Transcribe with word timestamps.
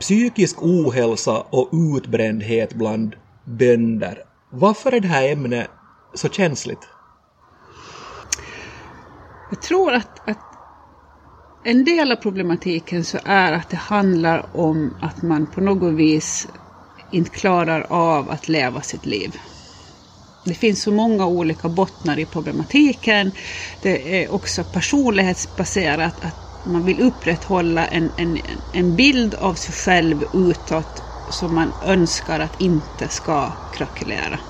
psykisk 0.00 0.62
ohälsa 0.62 1.40
och 1.40 1.70
utbrändhet 1.96 2.74
bland 2.74 3.16
bönder. 3.44 4.18
Varför 4.50 4.92
är 4.92 5.00
det 5.00 5.08
här 5.08 5.32
ämnet 5.32 5.70
så 6.14 6.28
känsligt? 6.28 6.88
Jag 9.48 9.60
tror 9.60 9.92
att, 9.92 10.28
att 10.28 10.38
en 11.64 11.84
del 11.84 12.12
av 12.12 12.16
problematiken 12.16 13.04
så 13.04 13.18
är 13.24 13.52
att 13.52 13.70
det 13.70 13.76
handlar 13.76 14.56
om 14.56 14.96
att 15.00 15.22
man 15.22 15.46
på 15.46 15.60
något 15.60 15.94
vis 15.94 16.46
inte 17.10 17.30
klarar 17.30 17.80
av 17.90 18.30
att 18.30 18.48
leva 18.48 18.82
sitt 18.82 19.06
liv. 19.06 19.36
Det 20.44 20.54
finns 20.54 20.82
så 20.82 20.92
många 20.92 21.26
olika 21.26 21.68
bottnar 21.68 22.18
i 22.18 22.26
problematiken. 22.26 23.32
Det 23.80 24.22
är 24.24 24.32
också 24.32 24.64
personlighetsbaserat 24.64 26.20
att 26.20 26.36
man 26.62 26.84
vill 26.84 27.00
upprätthålla 27.00 27.86
en, 27.86 28.12
en, 28.16 28.38
en 28.72 28.96
bild 28.96 29.34
av 29.34 29.54
sig 29.54 29.74
själv 29.74 30.24
utåt 30.32 31.02
som 31.28 31.54
man 31.54 31.72
önskar 31.80 32.40
att 32.40 32.60
inte 32.60 33.08
ska 33.08 33.52
krackelera. 33.70 34.40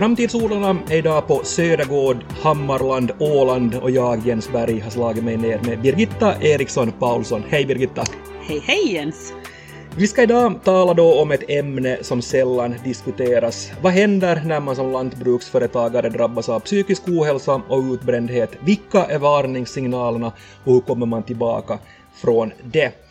Framtidsolarna 0.00 0.78
är 0.90 0.96
idag 0.96 1.26
på 1.26 1.40
Södergård, 1.44 2.16
Hammarland, 2.42 3.12
Åland 3.18 3.74
och 3.74 3.90
jag, 3.90 4.26
Jens 4.26 4.52
Berg, 4.52 4.80
har 4.80 4.90
slagit 4.90 5.24
mig 5.24 5.36
ner 5.36 5.60
med 5.66 5.80
Birgitta 5.80 6.42
Eriksson 6.42 6.92
Paulsson. 6.92 7.44
Hej 7.48 7.66
Birgitta! 7.66 8.04
Hej 8.42 8.62
hej 8.64 8.92
Jens! 8.92 9.32
Vi 9.96 10.06
ska 10.06 10.22
idag 10.22 10.60
tala 10.64 10.94
då 10.94 11.20
om 11.22 11.30
ett 11.30 11.50
ämne 11.50 11.98
som 12.02 12.22
sällan 12.22 12.74
diskuteras. 12.84 13.70
Vad 13.82 13.92
händer 13.92 14.42
när 14.46 14.60
man 14.60 14.76
som 14.76 14.92
lantbruksföretagare 14.92 16.08
drabbas 16.08 16.48
av 16.48 16.60
psykisk 16.60 17.08
ohälsa 17.08 17.62
och 17.68 17.82
utbrändhet? 17.92 18.50
Vilka 18.60 19.04
är 19.04 19.18
varningssignalerna 19.18 20.32
och 20.64 20.72
hur 20.72 20.80
kommer 20.80 21.06
man 21.06 21.22
tillbaka 21.22 21.78
från 22.14 22.52
det? 22.62 23.09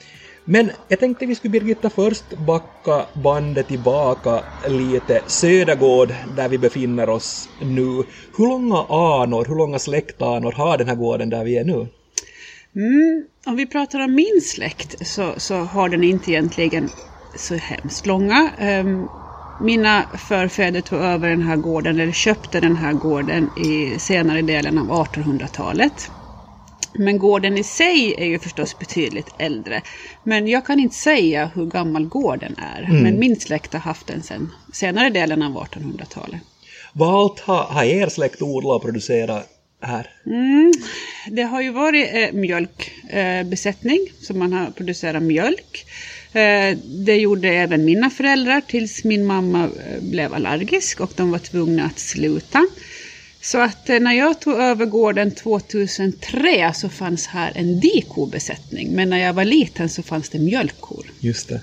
Men 0.51 0.71
jag 0.87 0.99
tänkte 0.99 1.25
vi 1.25 1.35
skulle 1.35 1.51
Birgitta 1.51 1.89
först 1.89 2.37
backa 2.37 3.05
bandet 3.23 3.67
tillbaka 3.67 4.43
lite. 4.67 5.21
Södergård, 5.27 6.13
där 6.35 6.49
vi 6.49 6.57
befinner 6.57 7.09
oss 7.09 7.49
nu. 7.59 8.03
Hur 8.37 8.47
långa 8.47 8.77
anor, 8.89 9.45
hur 9.45 9.55
långa 9.55 9.79
släktanor 9.79 10.51
har 10.51 10.77
den 10.77 10.87
här 10.87 10.95
gården 10.95 11.29
där 11.29 11.43
vi 11.43 11.57
är 11.57 11.63
nu? 11.63 11.87
Mm, 12.75 13.25
om 13.45 13.55
vi 13.55 13.65
pratar 13.65 13.99
om 13.99 14.15
min 14.15 14.41
släkt 14.41 15.07
så, 15.07 15.33
så 15.37 15.55
har 15.55 15.89
den 15.89 16.03
inte 16.03 16.31
egentligen 16.31 16.89
så 17.35 17.55
hemskt 17.55 18.05
långa. 18.05 18.51
Um, 18.61 19.09
mina 19.59 20.05
förfäder 20.17 20.81
tog 20.81 20.99
över 20.99 21.29
den 21.29 21.41
här 21.41 21.55
gården, 21.55 21.99
eller 21.99 22.11
köpte 22.11 22.59
den 22.59 22.75
här 22.75 22.93
gården 22.93 23.49
i 23.57 23.99
senare 23.99 24.41
delen 24.41 24.77
av 24.77 24.87
1800-talet. 24.87 26.11
Men 26.93 27.17
gården 27.17 27.57
i 27.57 27.63
sig 27.63 28.15
är 28.17 28.25
ju 28.25 28.39
förstås 28.39 28.79
betydligt 28.79 29.29
äldre. 29.37 29.81
Men 30.23 30.47
jag 30.47 30.65
kan 30.65 30.79
inte 30.79 30.95
säga 30.95 31.51
hur 31.55 31.65
gammal 31.65 32.05
gården 32.05 32.55
är. 32.57 32.83
Mm. 32.83 33.03
Men 33.03 33.19
min 33.19 33.39
släkt 33.39 33.73
har 33.73 33.79
haft 33.79 34.07
den 34.07 34.23
sen 34.23 34.51
senare 34.73 35.09
delen 35.09 35.41
av 35.41 35.51
1800-talet. 35.51 36.41
Vad 36.93 37.15
allt 37.15 37.39
har, 37.39 37.63
har 37.63 37.83
er 37.83 38.09
släkt 38.09 38.41
odlat 38.41 38.75
och 38.75 38.81
producerat 38.81 39.49
här? 39.81 40.07
Mm, 40.25 40.73
det 41.31 41.43
har 41.43 41.61
ju 41.61 41.71
varit 41.71 42.09
eh, 42.13 42.31
mjölkbesättning, 42.33 43.99
eh, 44.07 44.13
så 44.21 44.33
man 44.33 44.53
har 44.53 44.71
producerat 44.71 45.23
mjölk. 45.23 45.85
Eh, 46.33 46.77
det 47.05 47.15
gjorde 47.15 47.49
även 47.49 47.85
mina 47.85 48.09
föräldrar 48.09 48.61
tills 48.61 49.03
min 49.03 49.25
mamma 49.25 49.63
eh, 49.63 50.01
blev 50.01 50.33
allergisk 50.33 50.99
och 50.99 51.11
de 51.15 51.31
var 51.31 51.39
tvungna 51.39 51.85
att 51.85 51.99
sluta. 51.99 52.67
Så 53.41 53.57
att 53.57 53.89
eh, 53.89 53.99
när 53.99 54.13
jag 54.13 54.41
tog 54.41 54.53
över 54.53 54.85
gården 54.85 55.31
2003 55.31 56.73
så 56.73 56.89
fanns 56.89 57.27
här 57.27 57.51
en 57.55 57.79
dikobesättning. 57.79 58.91
Men 58.95 59.09
när 59.09 59.17
jag 59.17 59.33
var 59.33 59.45
liten 59.45 59.89
så 59.89 60.03
fanns 60.03 60.29
det 60.29 60.39
mjölkkor. 60.39 61.05
Just 61.19 61.49
det. 61.49 61.61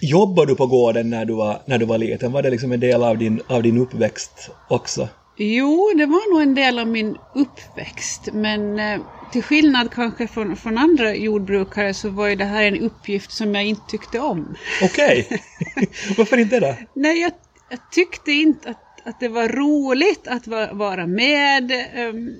Jobbade 0.00 0.52
du 0.52 0.56
på 0.56 0.66
gården 0.66 1.10
när 1.10 1.24
du 1.24 1.34
var, 1.34 1.62
när 1.66 1.78
du 1.78 1.84
var 1.84 1.98
liten? 1.98 2.32
Var 2.32 2.42
det 2.42 2.50
liksom 2.50 2.72
en 2.72 2.80
del 2.80 3.02
av 3.02 3.18
din, 3.18 3.40
av 3.46 3.62
din 3.62 3.78
uppväxt 3.78 4.50
också? 4.68 5.08
Jo, 5.36 5.92
det 5.96 6.06
var 6.06 6.32
nog 6.32 6.42
en 6.42 6.54
del 6.54 6.78
av 6.78 6.86
min 6.86 7.16
uppväxt. 7.34 8.28
Men 8.32 8.78
eh, 8.78 9.00
till 9.32 9.42
skillnad 9.42 9.90
kanske 9.90 10.26
från, 10.26 10.56
från 10.56 10.78
andra 10.78 11.14
jordbrukare 11.14 11.94
så 11.94 12.08
var 12.08 12.28
ju 12.28 12.34
det 12.34 12.44
här 12.44 12.64
en 12.64 12.80
uppgift 12.80 13.32
som 13.32 13.54
jag 13.54 13.64
inte 13.64 13.82
tyckte 13.88 14.20
om. 14.20 14.56
Okej, 14.82 15.26
okay. 15.26 15.86
varför 16.16 16.36
inte 16.36 16.60
det? 16.60 16.76
Nej, 16.94 17.20
jag, 17.20 17.32
jag 17.70 17.90
tyckte 17.90 18.32
inte 18.32 18.70
att 18.70 18.83
att 19.04 19.20
det 19.20 19.28
var 19.28 19.48
roligt 19.48 20.28
att 20.28 20.46
vara 20.72 21.06
med. 21.06 21.72
Um, 21.96 22.36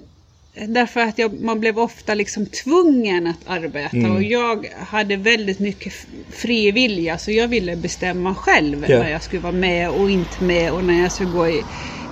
därför 0.54 1.00
att 1.00 1.19
jag, 1.19 1.41
man 1.41 1.60
blev 1.60 1.78
ofta 1.78 2.15
liksom 2.15 2.47
tvungen 2.47 3.26
att 3.26 3.38
arbeta 3.47 3.97
mm. 3.97 4.16
och 4.16 4.22
jag 4.22 4.66
hade 4.78 5.16
väldigt 5.16 5.59
mycket 5.59 5.92
fri 6.31 6.70
vilja 6.70 7.19
så 7.19 7.31
jag 7.31 7.48
ville 7.48 7.76
bestämma 7.76 8.34
själv 8.34 8.84
yeah. 8.88 9.03
när 9.03 9.10
jag 9.10 9.22
skulle 9.22 9.43
vara 9.43 9.53
med 9.53 9.91
och 9.91 10.10
inte 10.10 10.44
med 10.44 10.72
och 10.72 10.84
när 10.84 11.03
jag 11.03 11.12
skulle 11.12 11.31
gå 11.31 11.48
i, 11.48 11.62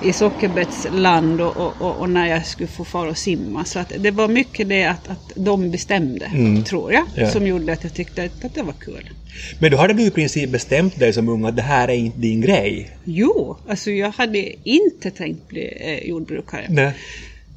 i 0.04 0.12
sockerbetsland 0.12 1.41
och, 1.41 1.56
och, 1.56 1.72
och, 1.81 1.97
och, 1.97 2.10
när 2.10 2.26
jag 2.26 2.47
skulle 2.47 2.69
få 2.69 2.84
fara 2.84 3.10
och 3.10 3.19
simma. 3.19 3.64
Så 3.64 3.78
att 3.78 3.92
det 3.98 4.10
var 4.10 4.28
mycket 4.28 4.69
det 4.69 4.84
att, 4.84 5.08
att 5.08 5.32
de 5.34 5.70
bestämde, 5.70 6.26
mm. 6.26 6.64
tror 6.64 6.92
jag, 6.92 7.04
yeah. 7.16 7.32
som 7.32 7.47
gjorde 7.47 7.72
att 7.72 7.84
jag 7.84 7.94
tyckte 7.94 8.25
att, 8.25 8.44
att 8.44 8.54
det 8.54 8.62
var 8.62 8.75
kul. 8.81 9.10
Men 9.58 9.70
då 9.70 9.76
hade 9.76 9.94
du 9.94 10.02
i 10.02 10.10
princip 10.10 10.50
bestämt 10.50 10.98
dig 10.98 11.12
som 11.12 11.28
ung 11.28 11.44
att 11.44 11.56
det 11.56 11.62
här 11.62 11.88
är 11.88 11.94
inte 11.94 12.19
din 12.19 12.41
grej? 12.41 12.91
Jo, 13.04 13.56
alltså 13.69 13.91
jag 13.91 14.10
hade 14.10 14.69
inte 14.69 15.10
tänkt 15.10 15.48
bli 15.48 15.72
eh, 15.81 16.08
jordbrukare. 16.08 16.66
Nej. 16.69 16.92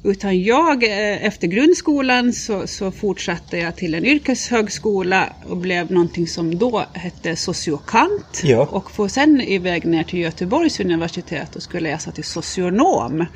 Utan 0.06 0.42
jag, 0.42 0.84
eh, 0.84 1.26
efter 1.26 1.46
grundskolan 1.46 2.32
så, 2.32 2.66
så, 2.66 2.90
fortsatte 2.90 3.58
jag 3.58 3.76
till 3.76 3.94
en 3.94 4.04
yrkeshögskola 4.04 5.32
och 5.44 5.56
blev 5.56 5.90
någonting 5.90 6.26
som 6.26 6.58
då 6.58 6.84
hette 6.94 7.36
sociokant. 7.36 8.40
Ja. 8.42 8.68
Och 8.70 8.90
får 8.90 9.08
sen 9.08 9.40
iväg 9.40 9.84
ner 9.84 10.04
till 10.04 10.18
Göteborgs 10.18 10.80
universitet 10.80 11.56
och 11.56 11.62
skulle 11.62 11.90
läsa 11.90 12.12
till 12.12 12.24
socionom. 12.24 13.26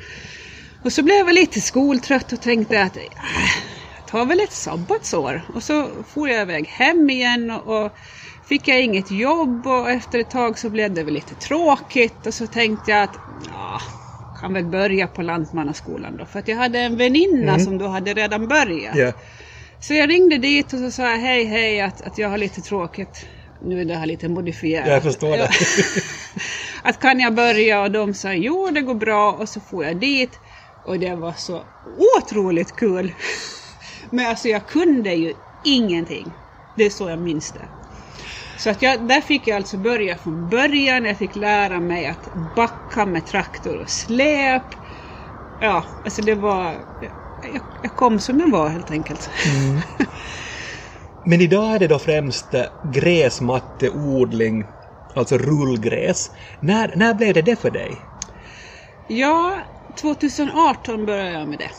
Och 0.83 0.93
så 0.93 1.03
blev 1.03 1.17
jag 1.17 1.33
lite 1.33 1.61
skoltrött 1.61 2.33
och 2.33 2.41
tänkte 2.41 2.83
att 2.83 2.97
äh, 2.97 3.03
jag 3.03 4.07
tar 4.07 4.25
väl 4.25 4.39
ett 4.39 4.53
sabbatsår. 4.53 5.41
Och 5.53 5.63
så 5.63 5.87
for 6.07 6.29
jag 6.29 6.41
iväg 6.41 6.67
hem 6.67 7.09
igen 7.09 7.51
och, 7.51 7.85
och 7.85 7.91
fick 8.49 8.67
jag 8.67 8.81
inget 8.81 9.11
jobb 9.11 9.67
och 9.67 9.89
efter 9.89 10.19
ett 10.19 10.31
tag 10.31 10.59
så 10.59 10.69
blev 10.69 10.93
det 10.93 11.03
väl 11.03 11.13
lite 11.13 11.35
tråkigt 11.35 12.27
och 12.27 12.33
så 12.33 12.47
tänkte 12.47 12.91
jag 12.91 13.03
att 13.03 13.15
ja, 13.47 13.81
kan 14.41 14.53
väl 14.53 14.65
börja 14.65 15.07
på 15.07 15.21
Lantmannaskolan 15.21 16.17
då. 16.17 16.25
För 16.25 16.39
att 16.39 16.47
jag 16.47 16.55
hade 16.55 16.79
en 16.79 16.97
väninna 16.97 17.53
mm. 17.53 17.65
som 17.65 17.77
då 17.77 17.87
hade 17.87 18.13
redan 18.13 18.47
börjat. 18.47 18.95
Yeah. 18.95 19.13
Så 19.79 19.93
jag 19.93 20.09
ringde 20.09 20.37
dit 20.37 20.73
och 20.73 20.79
så 20.79 20.91
sa 20.91 21.11
jag 21.11 21.17
hej 21.17 21.45
hej 21.45 21.81
att, 21.81 22.01
att 22.01 22.17
jag 22.17 22.29
har 22.29 22.37
lite 22.37 22.61
tråkigt. 22.61 23.25
Nu 23.61 23.81
är 23.81 23.85
det 23.85 23.95
här 23.95 24.05
lite 24.05 24.29
modifierat. 24.29 24.87
Jag 24.87 25.03
förstår 25.03 25.37
det. 25.37 25.49
att 26.83 26.99
kan 26.99 27.19
jag 27.19 27.33
börja 27.33 27.81
och 27.81 27.91
de 27.91 28.13
sa 28.13 28.33
jo 28.33 28.69
det 28.71 28.81
går 28.81 28.95
bra 28.95 29.31
och 29.31 29.49
så 29.49 29.59
får 29.59 29.85
jag 29.85 29.97
dit. 29.99 30.39
Och 30.83 30.99
det 30.99 31.15
var 31.15 31.33
så 31.33 31.63
otroligt 32.17 32.75
kul. 32.75 33.13
Men 34.09 34.25
alltså 34.25 34.47
jag 34.47 34.67
kunde 34.67 35.13
ju 35.13 35.33
ingenting. 35.63 36.37
Det 36.75 36.83
är 36.85 36.89
så 36.89 37.09
jag 37.09 37.19
minns 37.19 37.51
det. 37.51 37.67
Så 38.61 38.69
att 38.69 38.81
jag, 38.81 39.07
där 39.07 39.21
fick 39.21 39.47
jag 39.47 39.55
alltså 39.55 39.77
börja 39.77 40.17
från 40.17 40.49
början. 40.49 41.05
Jag 41.05 41.17
fick 41.17 41.35
lära 41.35 41.79
mig 41.79 42.05
att 42.05 42.27
backa 42.33 43.05
med 43.05 43.25
traktor 43.25 43.81
och 43.81 43.89
släp. 43.89 44.63
Ja, 45.59 45.85
alltså 46.03 46.21
det 46.21 46.35
var... 46.35 46.75
Jag, 47.41 47.61
jag 47.81 47.95
kom 47.95 48.19
som 48.19 48.39
jag 48.39 48.51
var 48.51 48.69
helt 48.69 48.91
enkelt. 48.91 49.29
Mm. 49.45 49.81
Men 51.23 51.41
idag 51.41 51.75
är 51.75 51.79
det 51.79 51.87
då 51.87 51.99
främst 51.99 52.55
gräsmatteodling, 52.81 54.65
alltså 55.15 55.37
rullgräs. 55.37 56.31
När, 56.59 56.93
när 56.95 57.13
blev 57.13 57.33
det 57.33 57.41
det 57.41 57.55
för 57.55 57.71
dig? 57.71 58.05
Ja, 59.07 59.61
2018 60.01 61.05
började 61.05 61.31
jag 61.31 61.49
med 61.49 61.59
det. 61.59 61.71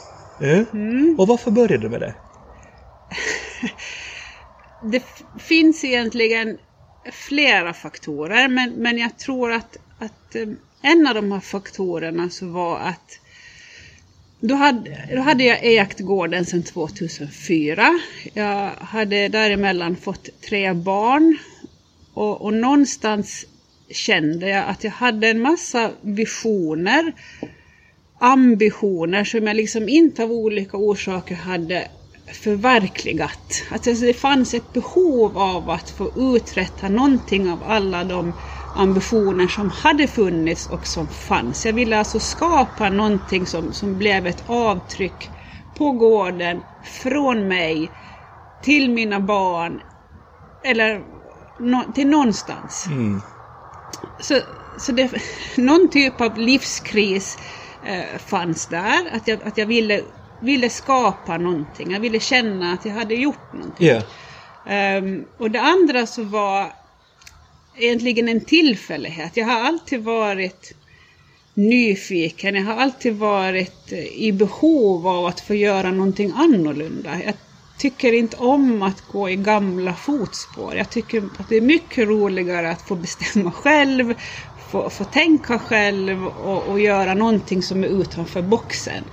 Mm. 0.72 1.16
Och 1.18 1.28
varför 1.28 1.50
började 1.50 1.78
du 1.78 1.88
med 1.88 2.00
det? 2.00 2.14
det 4.92 5.04
finns 5.38 5.84
egentligen 5.84 6.58
flera 7.12 7.72
faktorer 7.72 8.48
men, 8.48 8.70
men 8.70 8.98
jag 8.98 9.18
tror 9.18 9.52
att, 9.52 9.76
att 9.98 10.34
eh, 10.34 10.48
en 10.82 11.06
av 11.06 11.14
de 11.14 11.32
här 11.32 11.40
faktorerna 11.40 12.30
så 12.30 12.46
var 12.46 12.78
att 12.78 13.18
då 14.40 14.54
hade, 14.54 15.08
då 15.14 15.20
hade 15.20 15.44
jag 15.44 15.58
ägt 15.62 16.00
gården 16.00 16.46
sedan 16.46 16.62
2004. 16.62 18.00
Jag 18.34 18.70
hade 18.70 19.28
däremellan 19.28 19.96
fått 19.96 20.28
tre 20.48 20.72
barn 20.72 21.38
och, 22.14 22.42
och 22.42 22.54
någonstans 22.54 23.44
kände 23.90 24.48
jag 24.48 24.68
att 24.68 24.84
jag 24.84 24.90
hade 24.90 25.28
en 25.28 25.40
massa 25.40 25.90
visioner, 26.00 27.12
ambitioner 28.18 29.24
som 29.24 29.46
jag 29.46 29.56
liksom 29.56 29.88
inte 29.88 30.22
av 30.22 30.32
olika 30.32 30.76
orsaker 30.76 31.34
hade 31.34 31.88
förverkligat. 32.26 33.62
Att 33.70 33.88
alltså 33.88 34.04
det 34.04 34.14
fanns 34.14 34.54
ett 34.54 34.72
behov 34.72 35.38
av 35.38 35.70
att 35.70 35.90
få 35.90 36.12
uträtta 36.36 36.88
någonting 36.88 37.50
av 37.50 37.62
alla 37.62 38.04
de 38.04 38.32
ambitioner 38.72 39.48
som 39.48 39.70
hade 39.70 40.06
funnits 40.06 40.66
och 40.66 40.86
som 40.86 41.08
fanns. 41.08 41.66
Jag 41.66 41.72
ville 41.72 41.98
alltså 41.98 42.20
skapa 42.20 42.88
någonting 42.88 43.46
som, 43.46 43.72
som 43.72 43.98
blev 43.98 44.26
ett 44.26 44.42
avtryck 44.46 45.30
på 45.74 45.92
gården, 45.92 46.62
från 46.82 47.48
mig, 47.48 47.92
till 48.60 48.90
mina 48.90 49.20
barn, 49.20 49.80
eller 50.64 51.04
no, 51.58 51.92
till 51.94 52.06
någonstans. 52.06 52.86
Mm. 52.86 53.22
Så, 54.20 54.40
så 54.78 54.92
det, 54.92 55.10
någon 55.56 55.90
typ 55.90 56.20
av 56.20 56.38
livskris 56.38 57.38
eh, 57.82 58.18
fanns 58.18 58.66
där, 58.66 59.10
att 59.12 59.28
jag, 59.28 59.42
att 59.42 59.58
jag 59.58 59.66
ville, 59.66 60.02
ville 60.42 60.70
skapa 60.70 61.38
någonting, 61.38 61.90
jag 61.92 62.00
ville 62.00 62.20
känna 62.20 62.72
att 62.72 62.84
jag 62.84 62.92
hade 62.92 63.14
gjort 63.14 63.52
någonting. 63.52 63.86
Yeah. 63.86 64.02
Um, 64.98 65.24
och 65.38 65.50
det 65.50 65.60
andra 65.60 66.06
så 66.06 66.22
var 66.22 66.72
egentligen 67.76 68.28
en 68.28 68.40
tillfällighet. 68.40 69.36
Jag 69.36 69.46
har 69.46 69.60
alltid 69.60 70.04
varit 70.04 70.72
nyfiken, 71.54 72.54
jag 72.54 72.62
har 72.62 72.76
alltid 72.76 73.16
varit 73.16 73.92
i 74.14 74.32
behov 74.32 75.06
av 75.06 75.26
att 75.26 75.40
få 75.40 75.54
göra 75.54 75.90
någonting 75.90 76.32
annorlunda. 76.36 77.20
Jag 77.24 77.34
tycker 77.78 78.12
inte 78.12 78.36
om 78.36 78.82
att 78.82 79.00
gå 79.12 79.30
i 79.30 79.36
gamla 79.36 79.94
fotspår. 79.94 80.74
Jag 80.76 80.90
tycker 80.90 81.22
att 81.38 81.48
det 81.48 81.56
är 81.56 81.60
mycket 81.60 82.08
roligare 82.08 82.70
att 82.70 82.82
få 82.82 82.94
bestämma 82.94 83.50
själv, 83.50 84.14
få, 84.70 84.90
få 84.90 85.04
tänka 85.04 85.58
själv 85.58 86.26
och, 86.26 86.62
och 86.62 86.80
göra 86.80 87.14
någonting 87.14 87.62
som 87.62 87.84
är 87.84 87.88
utanför 87.88 88.42
boxen. 88.42 89.04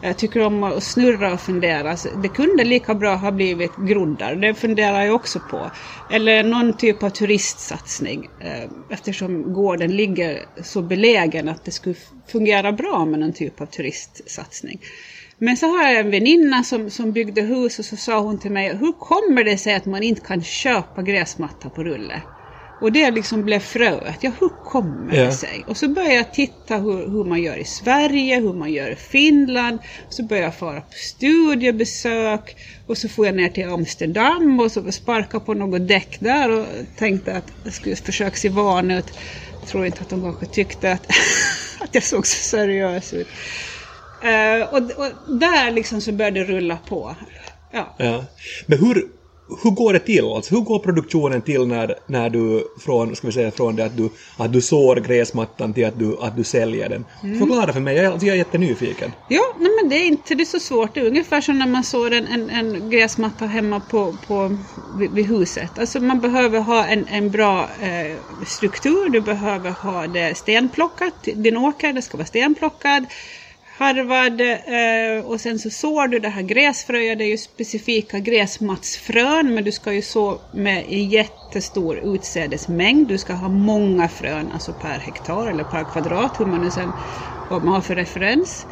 Jag 0.00 0.18
tycker 0.18 0.40
om 0.40 0.62
att 0.62 0.82
snurra 0.82 1.32
och 1.32 1.40
fundera. 1.40 1.90
Alltså, 1.90 2.08
det 2.16 2.28
kunde 2.28 2.64
lika 2.64 2.94
bra 2.94 3.14
ha 3.14 3.30
blivit 3.30 3.76
groddar, 3.76 4.36
det 4.36 4.54
funderar 4.54 5.04
jag 5.04 5.14
också 5.14 5.40
på. 5.40 5.70
Eller 6.10 6.42
någon 6.42 6.76
typ 6.76 7.02
av 7.02 7.10
turistsatsning 7.10 8.28
eh, 8.40 8.70
eftersom 8.88 9.52
gården 9.52 9.96
ligger 9.96 10.44
så 10.62 10.82
belägen 10.82 11.48
att 11.48 11.64
det 11.64 11.70
skulle 11.70 11.96
fungera 12.26 12.72
bra 12.72 13.04
med 13.04 13.20
någon 13.20 13.32
typ 13.32 13.60
av 13.60 13.66
turistsatsning. 13.66 14.80
Men 15.38 15.56
så 15.56 15.66
har 15.66 15.88
jag 15.88 16.00
en 16.00 16.10
väninna 16.10 16.62
som, 16.62 16.90
som 16.90 17.12
byggde 17.12 17.42
hus 17.42 17.78
och 17.78 17.84
så 17.84 17.96
sa 17.96 18.20
hon 18.20 18.38
till 18.38 18.52
mig, 18.52 18.76
hur 18.76 18.92
kommer 18.92 19.44
det 19.44 19.58
sig 19.58 19.74
att 19.74 19.86
man 19.86 20.02
inte 20.02 20.20
kan 20.20 20.42
köpa 20.42 21.02
gräsmatta 21.02 21.70
på 21.70 21.84
rulle? 21.84 22.22
Och 22.80 22.92
det 22.92 23.10
liksom 23.10 23.44
blev 23.44 23.60
fröet. 23.60 24.18
Ja, 24.20 24.30
hur 24.40 24.50
kommer 24.64 25.12
det 25.12 25.32
sig? 25.32 25.64
Och 25.66 25.76
så 25.76 25.88
började 25.88 26.14
jag 26.14 26.34
titta 26.34 26.76
hur, 26.76 27.10
hur 27.10 27.24
man 27.24 27.42
gör 27.42 27.56
i 27.56 27.64
Sverige, 27.64 28.40
hur 28.40 28.52
man 28.52 28.72
gör 28.72 28.90
i 28.90 28.96
Finland. 28.96 29.78
Så 30.08 30.22
började 30.22 30.46
jag 30.46 30.54
fara 30.54 30.80
på 30.80 30.92
studiebesök. 30.92 32.56
Och 32.86 32.98
så 32.98 33.08
får 33.08 33.26
jag 33.26 33.34
ner 33.34 33.48
till 33.48 33.68
Amsterdam 33.68 34.60
och 34.60 34.72
så 34.72 34.92
sparka 34.92 35.40
på 35.40 35.54
något 35.54 35.88
däck 35.88 36.16
där 36.20 36.50
och 36.50 36.66
tänkte 36.96 37.36
att 37.36 37.52
jag 37.64 37.72
skulle 37.72 37.96
försöka 37.96 38.36
se 38.36 38.48
van 38.48 38.90
ut. 38.90 39.06
Jag 39.60 39.68
tror 39.68 39.86
inte 39.86 40.02
att 40.02 40.08
de 40.08 40.22
kanske 40.22 40.46
tyckte 40.46 40.92
att, 40.92 41.06
att 41.80 41.94
jag 41.94 42.04
såg 42.04 42.26
så 42.26 42.36
seriös 42.36 43.12
ut. 43.12 43.28
Eh, 44.22 44.68
och, 44.68 44.78
och 44.78 45.38
där 45.40 45.70
liksom 45.70 46.00
så 46.00 46.12
började 46.12 46.40
det 46.40 46.46
rulla 46.46 46.76
på. 46.76 47.16
Ja. 47.72 47.94
Ja. 47.98 48.24
Men 48.66 48.78
hur, 48.78 49.17
hur 49.62 49.70
går 49.70 49.92
det 49.92 49.98
till? 49.98 50.24
Alltså, 50.24 50.54
hur 50.54 50.62
går 50.62 50.78
produktionen 50.78 51.42
till 51.42 51.66
när, 51.66 51.94
när 52.06 52.30
du 52.30 52.64
från, 52.80 53.16
ska 53.16 53.26
vi 53.26 53.32
säga, 53.32 53.50
från 53.50 53.76
det 53.76 53.84
att 53.84 53.96
du, 53.96 54.10
att 54.36 54.52
du 54.52 54.60
sår 54.60 54.96
gräsmattan 54.96 55.74
till 55.74 55.86
att 55.86 55.98
du, 55.98 56.16
att 56.20 56.36
du 56.36 56.44
säljer 56.44 56.88
den? 56.88 57.04
Mm. 57.22 57.38
Förklara 57.38 57.72
för 57.72 57.80
mig, 57.80 57.96
jag, 57.96 58.06
alltså, 58.06 58.26
jag 58.26 58.34
är 58.34 58.38
jättenyfiken. 58.38 59.12
Ja, 59.28 59.42
nej 59.58 59.70
men 59.82 59.90
det 59.90 59.96
är 59.96 60.06
inte 60.06 60.34
det 60.34 60.42
är 60.42 60.44
så 60.44 60.60
svårt. 60.60 60.94
Det 60.94 61.00
är 61.00 61.06
ungefär 61.06 61.40
som 61.40 61.58
när 61.58 61.66
man 61.66 61.84
sår 61.84 62.12
en, 62.12 62.26
en, 62.26 62.50
en 62.50 62.90
gräsmatta 62.90 63.46
hemma 63.46 63.80
på, 63.80 64.16
på, 64.26 64.58
vid, 64.98 65.10
vid 65.10 65.26
huset. 65.26 65.78
Alltså 65.78 66.00
man 66.00 66.20
behöver 66.20 66.60
ha 66.60 66.86
en, 66.86 67.06
en 67.06 67.30
bra 67.30 67.68
eh, 67.80 68.16
struktur. 68.46 69.08
Du 69.08 69.20
behöver 69.20 69.70
ha 69.70 70.06
det 70.06 70.36
stenplockat. 70.36 71.14
Din 71.22 71.56
åker 71.56 71.92
det 71.92 72.02
ska 72.02 72.16
vara 72.16 72.26
stenplockad. 72.26 73.06
Harvad 73.78 74.40
eh, 74.40 75.26
och 75.26 75.40
sen 75.40 75.58
så 75.58 75.70
sår 75.70 76.08
du 76.08 76.18
det 76.18 76.28
här 76.28 76.42
gräsfröet. 76.42 77.18
Det 77.18 77.24
är 77.24 77.28
ju 77.28 77.38
specifika 77.38 78.18
gräsmattsfrön 78.18 79.54
men 79.54 79.64
du 79.64 79.72
ska 79.72 79.92
ju 79.92 80.02
så 80.02 80.40
med 80.50 80.84
en 80.88 81.08
jättestor 81.08 81.98
utsädesmängd. 81.98 83.08
Du 83.08 83.18
ska 83.18 83.32
ha 83.32 83.48
många 83.48 84.08
frön, 84.08 84.52
alltså 84.52 84.72
per 84.72 84.98
hektar 84.98 85.46
eller 85.46 85.64
per 85.64 85.84
kvadrat, 85.84 86.40
hur 86.40 86.46
man 86.46 86.60
nu 86.60 86.70
sen, 86.70 86.92
vad 87.48 87.64
man 87.64 87.74
har 87.74 87.80
för 87.80 87.94
referens. 87.94 88.66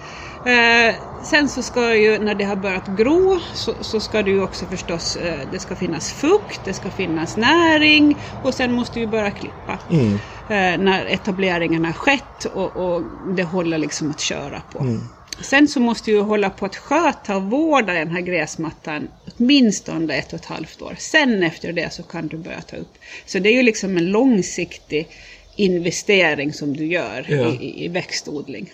Eh, 0.46 0.94
sen 1.22 1.48
så 1.48 1.62
ska 1.62 1.96
ju, 1.96 2.18
när 2.18 2.34
det 2.34 2.44
har 2.44 2.56
börjat 2.56 2.86
gro, 2.86 3.40
så, 3.54 3.84
så 3.84 4.00
ska 4.00 4.22
det 4.22 4.30
ju 4.30 4.42
också 4.42 4.66
förstås, 4.66 5.16
eh, 5.16 5.48
det 5.48 5.58
ska 5.58 5.76
finnas 5.76 6.12
fukt, 6.12 6.64
det 6.64 6.74
ska 6.74 6.90
finnas 6.90 7.36
näring 7.36 8.20
och 8.40 8.54
sen 8.54 8.72
måste 8.72 9.00
du 9.00 9.06
börja 9.06 9.30
klippa. 9.30 9.78
Mm. 9.90 10.12
Eh, 10.48 10.84
när 10.84 11.06
etableringen 11.06 11.84
har 11.84 11.92
skett 11.92 12.44
och, 12.44 12.76
och 12.76 13.02
det 13.36 13.42
håller 13.42 13.78
liksom 13.78 14.10
att 14.10 14.20
köra 14.20 14.62
på. 14.70 14.98
Sen 15.40 15.68
så 15.68 15.80
måste 15.80 16.10
du 16.10 16.20
hålla 16.20 16.50
på 16.50 16.66
att 16.66 16.76
sköta 16.76 17.36
och 17.36 17.42
vårda 17.42 17.92
den 17.92 18.10
här 18.10 18.20
gräsmattan 18.20 19.08
åtminstone 19.36 20.14
ett 20.14 20.32
och 20.32 20.38
ett 20.38 20.44
halvt 20.44 20.82
år. 20.82 20.96
Sen 20.98 21.42
efter 21.42 21.72
det 21.72 21.92
så 21.92 22.02
kan 22.02 22.28
du 22.28 22.36
börja 22.36 22.60
ta 22.60 22.76
upp. 22.76 22.94
Så 23.26 23.38
det 23.38 23.48
är 23.48 23.52
ju 23.54 23.62
liksom 23.62 23.96
en 23.96 24.06
långsiktig 24.10 25.08
investering 25.56 26.52
som 26.52 26.76
du 26.76 26.86
gör 26.86 27.26
Ja. 27.28 27.54
i, 27.60 27.84
i 27.84 27.88
växtodling. 27.88 28.72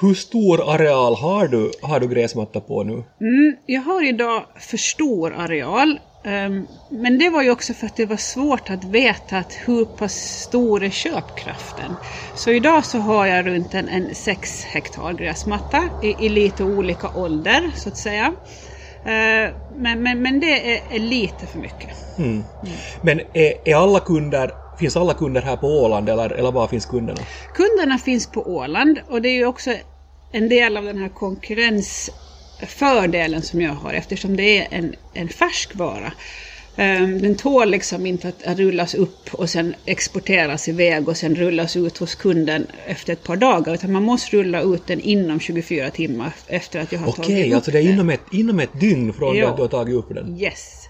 Hur 0.00 0.14
stor 0.14 0.70
areal 0.74 1.14
har 1.14 1.48
du, 1.48 1.70
har 1.82 2.00
du 2.00 2.08
gräsmatta 2.08 2.60
på 2.60 2.82
nu? 2.84 2.92
Mm, 3.20 3.56
jag 3.66 3.80
har 3.80 4.08
idag 4.08 4.44
för 4.60 4.76
stor 4.76 5.32
areal. 5.34 5.98
ehm, 6.26 6.66
men 6.90 7.18
det 7.18 7.30
var 7.30 7.42
ju 7.42 7.50
också 7.50 7.74
för 7.74 7.86
att 7.86 7.96
det 7.96 8.06
var 8.06 8.16
svårt 8.16 8.70
att 8.70 8.84
veta 8.84 9.38
att 9.38 9.52
hur 9.66 9.84
pass 9.84 10.14
stor 10.14 10.84
är 10.84 10.90
köpkraften. 10.90 11.96
Så 12.34 12.50
idag 12.50 12.84
så 12.86 12.98
har 12.98 13.26
jag 13.26 13.46
runt 13.46 13.74
en, 13.74 13.88
en 13.88 14.14
6 14.14 14.64
hektar 14.64 15.12
gräsmatta 15.12 15.88
i, 16.02 16.26
i 16.26 16.28
lite 16.28 16.64
olika 16.64 17.10
ålder 17.10 17.70
så 17.76 17.88
att 17.88 17.96
säga. 17.96 18.34
Eh, 19.04 19.50
men, 19.68 20.02
men, 20.02 20.22
men 20.22 20.40
det 20.40 20.72
är, 20.74 20.96
är 20.96 20.98
lite 20.98 21.46
för 21.46 21.58
mycket. 21.58 21.90
Mm. 22.18 22.44
Men 23.00 23.20
är, 23.20 23.68
är 23.68 23.76
alla 23.76 24.00
kunder, 24.00 24.50
finns 24.78 24.96
alla 24.96 25.14
kunder 25.14 25.42
här 25.42 25.56
på 25.56 25.66
Åland 25.66 26.08
eller, 26.08 26.30
eller 26.30 26.52
var 26.52 26.68
finns 26.68 26.86
kunderna? 26.86 27.20
Kunderna 27.54 27.98
finns 27.98 28.26
på 28.26 28.42
Åland 28.56 28.98
och 29.08 29.22
det 29.22 29.28
är 29.28 29.34
ju 29.34 29.46
också 29.46 29.70
en 30.32 30.48
del 30.48 30.76
av 30.76 30.84
den 30.84 30.98
här 30.98 31.08
konkurrensfördelen 31.08 33.42
som 33.42 33.60
jag 33.60 33.72
har 33.72 33.94
eftersom 33.94 34.36
det 34.36 34.58
är 34.58 34.66
en, 34.70 34.94
en 35.14 35.28
färskvara. 35.28 36.12
Ehm, 36.76 37.22
Den 37.22 37.34
tål 37.36 37.70
liksom 37.70 38.06
inte 38.06 38.28
att 38.28 38.42
rullas 38.58 38.94
upp 38.94 39.34
och 39.34 39.50
sen 39.50 39.74
exporteras 39.86 40.68
iväg 40.68 41.08
och 41.08 41.16
sen 41.16 41.34
rullas 41.34 41.76
ut 41.76 41.98
hos 41.98 42.14
kunden 42.14 42.66
efter 42.86 43.12
ett 43.12 43.22
par 43.24 43.36
dagar. 43.36 43.74
Utan 43.74 43.92
man 43.92 44.02
måste 44.02 44.36
rulla 44.36 44.60
ut 44.62 44.86
den 44.86 45.00
inom 45.00 45.40
24 45.40 45.90
timmar 45.90 46.32
efter 46.46 46.80
att 46.80 46.92
jag 46.92 46.98
har 47.00 47.08
Okej, 47.08 47.24
tagit 47.24 47.46
upp 47.46 47.54
alltså 47.54 47.70
det 47.70 47.78
är 47.78 47.82
den. 47.82 47.92
inom 47.92 48.10
ett, 48.10 48.20
inom 48.32 48.60
ett 48.60 48.80
dygn 48.80 49.12
från 49.12 49.34
det 49.34 49.40
Ja. 49.40 49.48
att 49.50 49.56
du 49.56 49.62
har 49.62 49.68
tagit 49.68 49.94
upp 49.94 50.14
den? 50.14 50.40
Yes. 50.40 50.83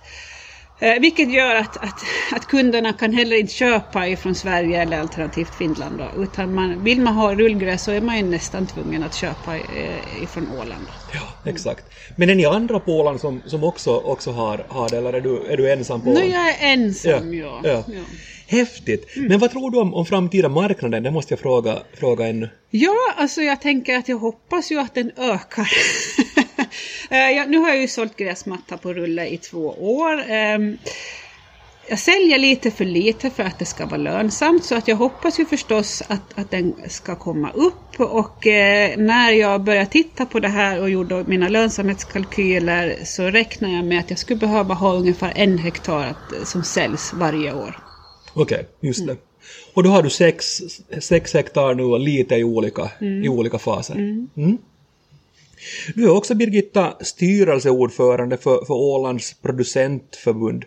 Eh, 0.85 1.01
vilket 1.01 1.33
gör 1.33 1.55
att, 1.55 1.77
att, 1.77 2.05
att 2.33 2.47
kunderna 2.47 2.93
kan 2.93 3.13
heller 3.13 3.37
inte 3.37 3.53
köpa 3.53 4.09
ifrån 4.09 4.35
Sverige 4.35 4.83
eller 4.83 5.01
alternativt 5.01 5.55
Finland. 5.55 5.99
Då, 5.99 6.23
utan 6.23 6.55
man, 6.55 6.85
vill 6.85 7.01
man 7.01 7.15
ha 7.15 7.35
rullgräs 7.35 7.83
så 7.85 7.91
är 7.91 8.01
man 8.01 8.17
ju 8.17 8.23
nästan 8.23 8.67
tvungen 8.67 9.03
att 9.03 9.15
köpa 9.15 9.57
eh, 9.57 10.23
ifrån 10.23 10.49
Åland. 10.49 10.87
Ja, 11.15 11.51
exakt. 11.51 11.85
Men 12.17 12.31
är 12.31 12.35
ni 12.35 12.45
andra 12.45 12.81
på 12.81 12.93
Åland 12.93 13.21
som, 13.21 13.43
som 13.47 13.65
också, 13.65 13.97
också 13.97 14.31
har, 14.31 14.67
har 14.69 14.89
det 14.89 14.97
eller 14.97 15.13
är 15.13 15.21
du, 15.21 15.47
är 15.47 15.57
du 15.57 15.73
ensam 15.73 16.01
på 16.01 16.07
Nu 16.07 16.13
Åland? 16.13 16.33
jag 16.33 16.49
är 16.49 16.73
ensam, 16.73 17.35
Ja, 17.35 17.61
ja. 17.65 17.71
ja. 17.71 17.85
ja. 17.95 18.03
Häftigt! 18.55 19.13
Men 19.17 19.39
vad 19.39 19.51
tror 19.51 19.71
du 19.71 19.79
om, 19.79 19.95
om 19.95 20.07
framtida 20.07 20.49
marknaden? 20.49 21.03
Det 21.03 21.11
måste 21.11 21.33
jag 21.33 21.41
fråga, 21.41 21.79
fråga 22.01 22.27
ännu. 22.27 22.49
Ja, 22.71 22.97
alltså 23.17 23.43
jag 23.43 23.61
tänker 23.61 23.97
att 23.99 24.09
jag 24.09 24.17
hoppas 24.19 24.71
ju 24.73 24.79
att 24.81 24.95
den 24.95 25.11
ökar. 25.17 25.69
Eh, 27.11 27.31
ja, 27.31 27.45
nu 27.49 27.59
har 27.59 27.69
jag 27.69 27.81
ju 27.81 27.89
sålt 27.89 28.17
gräsmatta 28.17 28.77
på 28.79 28.93
rulle 28.93 29.27
i 29.27 29.39
två 29.39 29.67
år. 29.99 30.23
Ehm, 30.31 30.79
Jag 31.89 31.99
säljer 31.99 32.39
lite 32.39 32.71
för 32.71 32.85
lite 32.85 33.31
för 33.31 33.43
att 33.43 33.59
det 33.59 33.65
ska 33.65 33.87
vara 33.87 33.97
lönsamt 33.97 34.65
så 34.65 34.75
att 34.75 34.89
jag 34.89 34.97
hoppas 34.97 35.41
ju 35.41 35.47
förstås 35.47 36.03
att, 36.09 36.39
att 36.39 36.51
den 36.51 36.75
ska 36.89 37.17
komma 37.17 37.51
upp 37.51 38.01
och 38.01 38.47
eh, 38.47 38.97
när 38.99 39.31
jag 39.33 39.65
började 39.65 39.87
titta 39.91 40.27
på 40.27 40.41
det 40.41 40.49
här 40.49 40.81
och 40.81 40.91
gjorde 40.91 41.25
mina 41.25 41.49
lönsamhetskalkyler 41.49 42.97
så 43.05 43.23
räknar 43.23 43.69
jag 43.69 43.85
med 43.85 44.01
att 44.01 44.11
jag 44.11 44.19
skulle 44.19 44.39
behöva 44.41 44.75
ha 44.75 44.95
ungefär 44.95 45.33
en 45.37 45.59
hektar 45.59 46.07
att, 46.07 46.49
som 46.49 46.65
säljs 46.65 47.13
varje 47.13 47.53
år. 47.53 47.84
Okej, 48.35 48.67
just 48.81 49.07
det. 49.07 49.17
Och 49.75 49.83
då 49.83 49.91
har 49.91 50.03
du 50.03 50.11
sex, 50.11 50.63
sex 51.01 51.35
hektar 51.35 51.75
nu 51.75 51.83
och 51.83 52.01
lite 52.01 52.35
i 52.35 52.45
olika, 52.45 52.91
i 53.01 53.29
olika 53.29 53.59
faser. 53.59 53.95
Mm. 53.95 54.59
Du 55.95 56.05
är 56.05 56.11
också 56.11 56.35
Birgitta 56.35 56.95
styrelseordförande 57.01 58.37
för, 58.37 58.65
för 58.65 58.75
Ålands 58.75 59.35
producentförbund. 59.35 60.65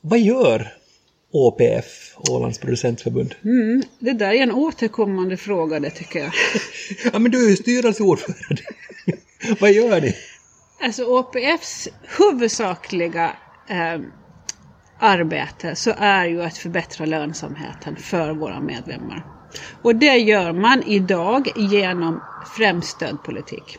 Vad 0.00 0.20
gör 0.20 0.72
ÅPF, 1.30 2.14
Ålands 2.30 2.58
producentförbund? 2.58 3.34
Mm, 3.44 3.82
det 3.98 4.12
där 4.12 4.32
är 4.32 4.42
en 4.42 4.52
återkommande 4.52 5.36
fråga 5.36 5.80
det 5.80 5.90
tycker 5.90 6.18
jag. 6.18 6.32
Ja 7.12 7.18
men 7.18 7.32
du 7.32 7.46
är 7.46 7.50
ju 7.50 7.56
styrelseordförande. 7.56 8.62
Vad 9.60 9.72
gör 9.72 10.00
ni? 10.00 10.16
Alltså 10.80 11.04
OPFs 11.04 11.88
huvudsakliga 12.18 13.36
eh, 13.68 14.00
arbete 15.00 15.74
så 15.74 15.94
är 15.96 16.26
ju 16.26 16.42
att 16.42 16.58
förbättra 16.58 17.06
lönsamheten 17.06 17.96
för 17.96 18.32
våra 18.32 18.60
medlemmar. 18.60 19.26
Och 19.82 19.96
det 19.96 20.16
gör 20.16 20.52
man 20.52 20.82
idag 20.82 21.48
genom 21.56 22.20
främst 22.56 22.88
stödpolitik. 22.88 23.78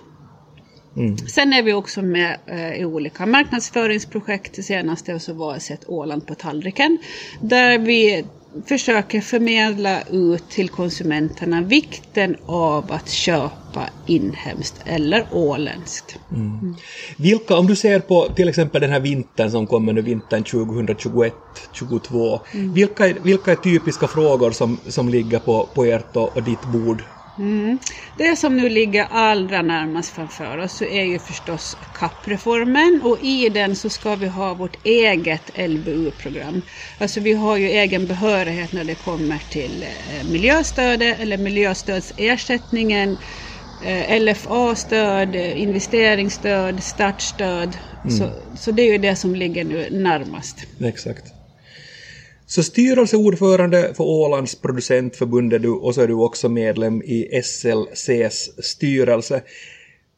Mm. 0.98 1.18
Sen 1.18 1.54
är 1.54 1.64
vi 1.64 1.74
också 1.74 2.02
med 2.02 2.38
eh, 2.48 2.74
i 2.74 2.86
olika 2.86 3.26
marknadsföringsprojekt. 3.26 4.56
Det 4.56 4.64
senaste 4.64 5.20
så 5.20 5.34
var 5.34 5.56
ett 5.56 5.90
Åland 5.90 6.28
på 6.28 6.36
tallriken. 6.36 6.98
Där 7.42 7.78
vi 7.78 8.26
försöker 8.68 9.22
förmedla 9.22 10.02
ut 10.02 10.50
till 10.50 10.70
konsumenterna 10.70 11.62
vikten 11.62 12.36
av 12.46 12.92
att 12.92 13.10
köpa 13.10 13.90
inhemskt 14.08 14.82
eller 14.86 15.28
åländskt. 15.32 16.16
Mm. 16.32 16.76
Vilka, 17.18 17.56
om 17.56 17.68
du 17.68 17.76
ser 17.76 18.00
på 18.00 18.30
till 18.36 18.50
exempel 18.50 18.82
den 18.82 18.90
här 18.90 19.00
vintern 19.00 19.52
som 19.52 19.68
kommer 19.68 19.94
nu, 19.94 20.02
vintern 20.02 20.44
2021-2022, 20.44 22.40
mm. 22.54 22.74
vilka, 22.74 23.14
vilka 23.24 23.52
är 23.52 23.56
typiska 23.56 24.08
frågor 24.08 24.52
som, 24.52 24.78
som 24.88 25.10
ligger 25.10 25.40
på, 25.40 25.70
på 25.76 25.86
ert 25.86 26.16
och, 26.16 26.36
och 26.36 26.44
ditt 26.44 26.66
bord 26.66 27.04
Mm. 27.38 27.80
Det 28.18 28.36
som 28.36 28.58
nu 28.58 28.70
ligger 28.70 29.08
allra 29.10 29.62
närmast 29.62 30.10
framför 30.10 30.58
oss 30.58 30.72
så 30.72 30.86
är 30.86 31.04
ju 31.04 31.20
förstås 31.20 31.78
kappreformen 31.94 33.02
och 33.04 33.18
i 33.22 33.50
den 33.50 33.76
så 33.76 33.90
ska 33.90 34.16
vi 34.16 34.28
ha 34.28 34.54
vårt 34.54 34.86
eget 34.86 35.52
LBU-program. 35.58 36.62
Alltså 37.00 37.20
vi 37.20 37.34
har 37.34 37.58
ju 37.58 37.68
egen 37.68 38.08
behörighet 38.08 38.74
när 38.74 38.84
det 38.84 38.96
kommer 38.96 39.40
till 39.52 39.84
eh, 39.84 40.32
miljöstödet 40.32 41.20
eller 41.20 41.38
miljöstödsersättningen, 41.38 43.18
eh, 43.86 44.22
LFA-stöd, 44.22 45.36
investeringsstöd, 45.36 46.84
startstöd. 46.84 47.78
Mm. 48.04 48.18
Så, 48.18 48.30
så 48.56 48.72
det 48.72 48.82
är 48.82 48.92
ju 48.92 48.98
det 48.98 49.16
som 49.16 49.36
ligger 49.36 49.64
nu 49.64 49.88
närmast. 49.92 50.58
Exakt. 50.80 51.41
Så 52.52 52.64
styrelseordförande 52.64 53.94
för 53.98 54.04
Ålands 54.04 54.56
producentförbund 54.56 55.54
är 55.54 55.60
du 55.60 55.70
och 55.70 55.96
så 55.96 56.02
är 56.02 56.08
du 56.08 56.14
också 56.14 56.50
medlem 56.50 57.02
i 57.02 57.42
SLCs 57.44 58.50
styrelse. 58.58 59.42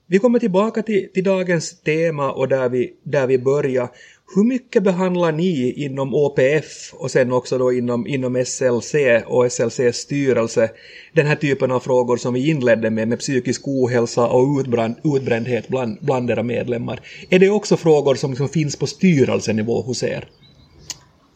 Vi 0.08 0.20
kommer 0.20 0.40
tillbaka 0.40 0.84
till, 0.84 1.10
till 1.14 1.24
dagens 1.24 1.82
tema 1.82 2.32
och 2.32 2.48
där 2.48 2.70
vi, 2.70 2.94
där 3.04 3.28
vi 3.28 3.38
börjar. 3.38 3.90
Hur 4.36 4.44
mycket 4.44 4.84
behandlar 4.84 5.32
ni 5.32 5.72
inom 5.72 6.14
OPF 6.14 6.94
och 6.94 7.12
sen 7.12 7.32
också 7.32 7.58
då 7.58 7.74
inom, 7.74 8.08
inom 8.08 8.46
SLC 8.46 8.96
och 9.26 9.52
SLCs 9.52 9.98
styrelse 9.98 10.70
den 11.14 11.28
här 11.28 11.36
typen 11.36 11.72
av 11.72 11.80
frågor 11.80 12.18
som 12.18 12.34
vi 12.34 12.50
inledde 12.50 12.90
med, 12.90 13.08
med 13.08 13.20
psykisk 13.20 13.62
ohälsa 13.68 14.28
och 14.28 14.60
utbränd, 14.60 14.96
utbrändhet 15.04 15.68
bland, 15.68 15.98
bland 16.02 16.32
era 16.32 16.44
medlemmar? 16.44 17.00
Är 17.30 17.40
det 17.40 17.50
också 17.50 17.78
frågor 17.78 18.16
som, 18.16 18.36
som 18.36 18.50
finns 18.50 18.76
på 18.76 18.88
styrelsenivå 18.88 19.82
hos 19.82 20.04
er? 20.04 20.28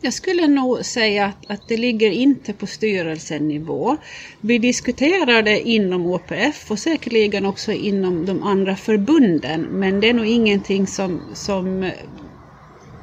Jag 0.02 0.14
skulle 0.14 0.48
nog 0.48 0.86
säga 0.86 1.26
att, 1.26 1.46
att 1.48 1.68
det 1.68 1.78
ligger 1.78 2.12
inte 2.12 2.54
på 2.54 2.68
styrelsenivå. 2.68 3.98
Vi 4.42 4.58
diskuterar 4.58 5.42
det 5.42 5.62
inom 5.70 6.06
OPF 6.06 6.72
och 6.72 6.80
säkerligen 6.80 7.46
också 7.46 7.72
inom 7.72 8.26
de 8.26 8.44
andra 8.44 8.76
förbunden 8.76 9.62
men 9.62 10.00
det 10.00 10.10
är 10.10 10.14
nog 10.14 10.26
ingenting 10.26 10.88
som, 10.88 11.22
som 11.34 11.92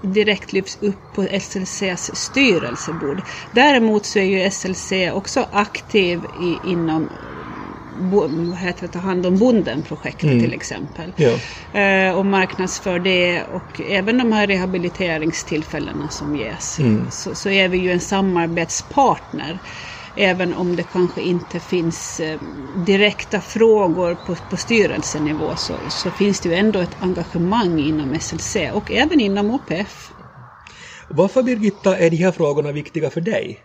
direkt 0.01 0.53
lyfts 0.53 0.77
upp 0.83 1.13
på 1.13 1.27
SLCs 1.41 2.11
styrelsebord. 2.15 3.23
Däremot 3.51 4.07
så 4.07 4.19
är 4.19 4.23
ju 4.25 4.51
SLC 4.51 4.93
också 5.13 5.49
aktiv 5.53 6.27
i, 6.35 6.71
inom 6.73 7.11
vad 7.97 8.59
heter 8.59 8.87
det, 8.87 8.93
ta 8.93 8.99
hand 8.99 9.27
om 9.27 9.39
bonden-projektet 9.39 10.25
mm. 10.25 10.41
till 10.41 10.53
exempel. 10.53 11.13
Ja. 11.17 11.39
Eh, 11.81 12.19
och 12.19 12.27
marknadsför 12.27 12.99
det 12.99 13.43
och 13.43 13.81
även 13.81 14.19
de 14.19 14.33
här 14.33 14.47
rehabiliteringstillfällena 14.47 16.09
som 16.09 16.37
ges. 16.37 16.79
Mm. 16.79 17.11
Så, 17.11 17.35
så, 17.35 17.51
är 17.51 17.69
vi 17.69 17.79
ju 17.79 17.91
en 17.91 18.01
samarbetspartner. 18.01 19.59
Även 20.17 20.55
om 20.55 20.77
det 20.77 20.83
kanske 20.83 21.23
inte 21.23 21.61
finns 21.61 22.21
eh, 22.21 22.39
direkta 22.87 23.41
frågor 23.41 24.15
på, 24.15 24.37
på 24.51 24.57
styrelsenivå 24.57 25.57
så, 25.57 25.75
så 25.89 26.11
finns 26.11 26.41
det 26.41 26.49
ju 26.49 26.55
ändå 26.55 26.81
ett 26.81 26.97
engagemang 26.99 27.81
inom 27.81 28.21
SLC 28.21 28.57
och 28.73 28.93
även 28.93 29.21
inom 29.21 29.51
OPF. 29.51 30.11
Varför 31.09 31.43
Birgitta 31.43 31.99
är 31.99 32.11
de 32.11 32.17
här 32.17 32.33
frågorna 32.33 32.73
viktiga 32.73 33.11
för 33.11 33.21
dig? 33.21 33.59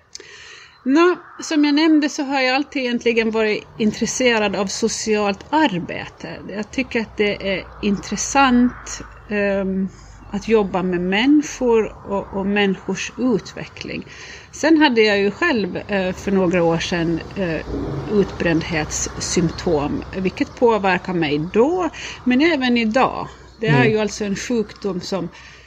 Nå, 0.83 1.15
som 1.41 1.65
jag 1.65 1.75
nämnde 1.75 2.09
så 2.09 2.23
har 2.23 2.41
jag 2.41 2.55
alltid 2.55 2.81
egentligen 2.81 3.31
varit 3.31 3.63
intresserad 3.77 4.55
av 4.55 4.65
socialt 4.67 5.45
arbete. 5.49 6.39
Jag 6.47 6.71
tycker 6.71 7.01
att 7.01 7.17
det 7.17 7.57
är 7.57 7.63
intressant 7.81 9.01
um, 9.29 9.89
att 10.29 10.47
jobba 10.47 10.83
med 10.83 11.01
människor 11.01 12.05
och, 12.05 12.33
och, 12.33 12.45
människors 12.45 13.11
utveckling. 13.17 14.07
Sen 14.51 14.77
hade 14.77 15.01
jag 15.01 15.19
ju 15.19 15.31
själv 15.31 15.75
uh, 15.75 16.13
för 16.13 16.31
några 16.31 16.63
år 16.63 16.79
sedan 16.79 17.21
uh, 17.37 17.59
utbrändhetssymptom, 18.05 20.03
vilket 20.11 20.55
påverkar 20.55 21.13
mig 21.13 21.39
då, 21.39 21.89
men 22.23 22.41
även 22.41 22.77
idag. 22.77 23.27
Det 23.57 23.67
är 23.67 23.75
mm. 23.81 23.91
ju 23.91 23.99
alltså 23.99 24.25
en 24.25 24.35
sjukdom 24.35 25.01
som 25.01 25.23
Eh, 25.25 25.58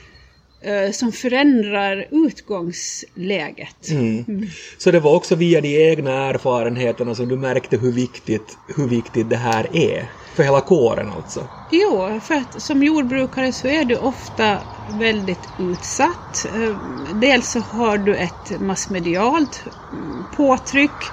som 0.93 1.13
förändrar 1.13 2.09
utgångsläget. 2.11 3.91
Mm. 3.91 4.25
Mm. 4.29 4.47
Så 4.79 4.91
det 4.91 5.01
var 5.01 5.15
också 5.15 5.35
via 5.35 5.61
de 5.61 5.91
egna 5.91 6.29
erfarenheterna 6.29 7.15
som 7.15 7.29
du 7.29 7.37
märkte 7.37 7.77
hur 7.77 7.93
viktigt, 7.93 8.59
hur 8.77 8.89
viktigt 8.89 9.31
det 9.31 9.37
här 9.37 9.77
är? 9.77 10.11
För 10.35 10.43
hela 10.43 10.61
kåren 10.61 11.11
alltså? 11.11 11.49
Jo, 11.71 12.21
för 12.21 12.35
att 12.35 12.63
som 12.63 12.83
jordbrukare 12.83 13.53
så 13.53 13.69
är 13.69 13.85
du 13.85 13.97
ofta 13.97 14.59
väldigt 14.87 15.53
utsatt. 15.57 16.47
Eh, 16.55 16.77
dels 17.15 17.51
så 17.51 17.61
har 17.61 17.99
du 17.99 18.17
ett 18.17 18.61
massmedialt 18.61 19.65
mm, 19.93 20.27
påtryck. 20.31 21.05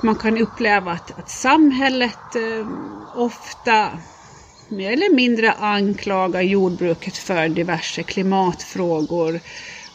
Man 0.00 0.16
kan 0.16 0.38
uppleva 0.38 0.92
att, 0.92 1.18
att 1.18 1.28
samhället 1.28 2.36
eh, 2.36 2.66
ofta 3.14 3.90
mer 4.70 4.92
eller 4.92 5.14
mindre 5.14 5.52
anklagar 5.52 6.42
jordbruket 6.42 7.16
för 7.16 7.48
diverse 7.48 8.02
klimatfrågor. 8.02 9.40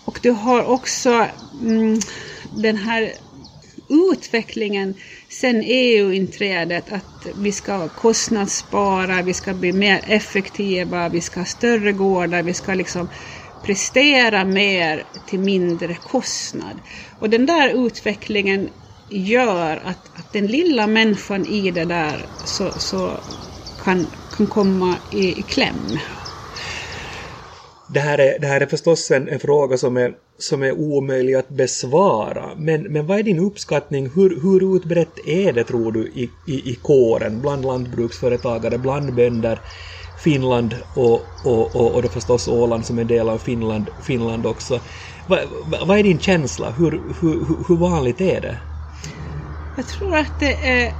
Och 0.06 0.20
du 0.24 0.32
har 0.32 0.64
också 0.64 1.28
mm, 1.62 2.00
den 2.50 2.78
här 2.78 3.14
utvecklingen 4.12 4.96
sen 5.30 5.62
EU-inträdet 5.66 6.92
att 6.92 7.28
vi 7.36 7.52
ska 7.52 7.90
kostnadsspara, 7.90 9.22
vi 9.22 9.34
ska 9.34 9.54
bli 9.54 9.74
mer 9.74 10.02
effektiva, 10.08 11.10
vi 11.10 11.22
ska 11.22 11.40
ha 11.40 11.46
större 11.46 11.92
gårdar, 11.92 12.44
vi 12.44 12.54
ska 12.54 12.74
liksom 12.74 13.10
prestera 13.62 14.46
mer 14.46 15.04
till 15.26 15.40
mindre 15.40 15.96
kostnad. 15.96 16.82
Och 17.20 17.30
den 17.30 17.46
där 17.46 17.86
utvecklingen 17.88 18.70
gör 19.10 19.78
att, 19.78 20.12
att 20.20 20.34
den 20.34 20.48
lilla 20.48 20.88
människan 20.88 21.46
i 21.46 21.72
det 21.72 21.86
där 21.86 22.30
så, 22.44 22.80
så 22.80 23.24
kan, 23.78 24.12
kan 24.38 24.48
komma 24.48 24.98
i, 25.12 25.44
kläm? 25.44 26.00
Det 27.88 28.00
här 28.00 28.18
är, 28.18 28.40
det 28.40 28.48
här 28.48 28.62
är 28.62 28.66
förstås 28.66 29.12
en, 29.12 29.30
en 29.30 29.40
fråga 29.40 29.78
som 29.78 29.98
är, 29.98 30.14
som 30.38 30.64
är 30.64 30.72
omöjlig 30.72 31.34
att 31.34 31.50
besvara. 31.50 32.50
Men, 32.58 32.84
men 32.84 33.08
vad 33.08 33.20
är 33.20 33.24
din 33.24 33.40
uppskattning? 33.40 34.10
Hur, 34.16 34.42
hur 34.42 34.76
utbrett 34.76 35.20
är 35.26 35.54
det 35.54 35.64
tror 35.64 35.92
du 35.92 36.08
i, 36.08 36.32
i, 36.46 36.72
i 36.72 36.76
kåren 36.76 37.42
bland 37.42 37.66
lantbruksföretagare, 37.66 38.78
bland 38.78 39.14
bönder? 39.14 39.62
Finland 40.16 40.76
och, 40.94 41.46
och, 41.46 41.76
och, 41.76 41.94
och 41.96 42.02
då 42.02 42.10
förstås 42.10 42.48
Åland 42.48 42.86
som 42.86 43.00
är 43.00 43.04
del 43.04 43.30
av 43.30 43.38
Finland, 43.38 43.90
Finland 44.00 44.46
också. 44.46 44.80
Va, 45.26 45.38
va, 45.66 45.78
vad 45.86 46.00
är 46.00 46.04
din 46.04 46.20
känsla? 46.20 46.72
Hur, 46.72 46.92
hur, 46.92 47.66
hur 47.68 47.78
vanligt 47.78 48.22
är 48.22 48.42
det? 48.42 48.58
Jag 49.76 49.88
tror 49.88 50.18
att 50.18 50.40
det 50.40 50.68
är 50.68 50.92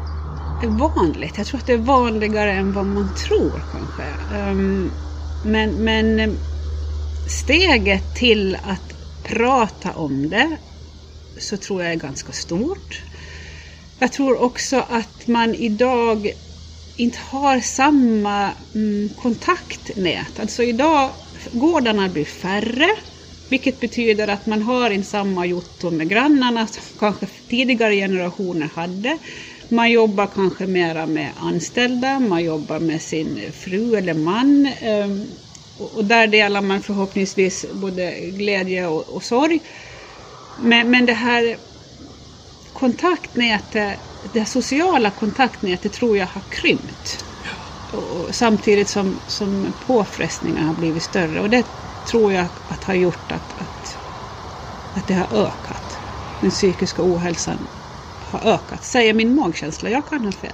vanligt. 0.68 1.38
Jag 1.38 1.48
tror 1.48 1.60
att 1.60 1.66
det 1.66 1.74
är 1.74 1.78
vanligare 1.78 2.54
än 2.54 2.72
vad 2.72 2.86
man 2.86 3.14
tror 3.14 3.64
kanske. 3.72 4.04
Ehm, 4.32 4.92
men, 5.42 5.84
men 5.84 6.38
steget 7.26 8.16
till 8.16 8.58
att 8.64 8.94
prata 9.24 9.92
om 9.92 10.30
det 10.30 10.58
så 11.38 11.58
tror 11.58 11.84
jag 11.84 11.92
är 11.92 11.96
ganska 11.96 12.32
stort. 12.32 13.04
Jag 14.00 14.12
tror 14.12 14.42
också 14.42 14.86
att 14.90 15.28
man 15.28 15.56
idag 15.56 16.32
inte 16.96 17.20
har 17.30 17.60
samma 17.60 18.52
mm, 18.76 19.10
kontaktnät. 19.22 20.40
Alltså 20.40 20.64
idag, 20.64 21.10
gårdarna 21.52 22.10
blir 22.10 22.26
färre, 22.26 22.90
vilket 23.50 23.80
betyder 23.80 24.28
att 24.28 24.46
man 24.46 24.62
har 24.62 24.90
inte 24.90 25.08
samma 25.08 25.46
jotto 25.46 25.92
med 25.92 26.10
grannarna 26.10 26.68
som 26.68 26.84
kanske 27.00 27.28
tidigare 27.50 27.96
generationer 27.96 28.70
hade. 28.76 29.18
Man 29.70 29.92
jobbar 29.92 30.28
kanske 30.28 30.68
mera 30.68 31.06
med 31.08 31.32
anställda, 31.38 32.20
man 32.20 32.44
jobbar 32.44 32.80
med 32.80 33.02
sin 33.02 33.52
fru 33.54 33.96
eller 33.96 34.14
man. 34.14 34.66
Ehm, 34.82 35.28
och 35.78 36.06
där 36.06 36.28
delar 36.28 36.62
man 36.62 36.82
förhoppningsvis 36.82 37.66
både 37.74 38.12
glädje 38.20 38.88
och, 38.88 39.10
och 39.10 39.24
sorg. 39.24 39.60
Men, 40.56 40.92
men 40.92 41.06
det 41.06 41.14
här 41.14 41.58
kontaktnätet, 42.74 44.00
det 44.34 44.46
sociala 44.46 45.12
kontaktnätet 45.12 45.94
tror 45.94 46.18
jag 46.18 46.28
har 46.28 46.42
krympt. 46.50 47.26
och, 47.92 48.36
samtidigt 48.36 48.90
som, 48.90 49.20
som 49.28 49.74
påfrestningarna 49.86 50.68
har 50.68 50.74
blivit 50.74 51.04
större. 51.04 51.42
Och 51.42 51.50
det 51.50 51.66
tror 52.04 52.34
jag 52.34 52.48
att 52.68 52.84
har 52.84 52.94
gjort 52.94 53.32
att, 53.32 53.54
att, 53.58 53.98
att 54.94 55.08
det 55.08 55.14
har 55.14 55.48
ökat. 55.48 56.00
Den 56.40 56.50
psykiska 56.50 57.02
ohälsan 57.04 57.68
har 58.34 58.54
ökat, 58.54 58.84
säger 58.84 59.14
min 59.14 59.36
magkänsla. 59.36 59.90
Jag 59.90 60.06
kan 60.08 60.26
ha 60.26 60.32
fel. 60.32 60.52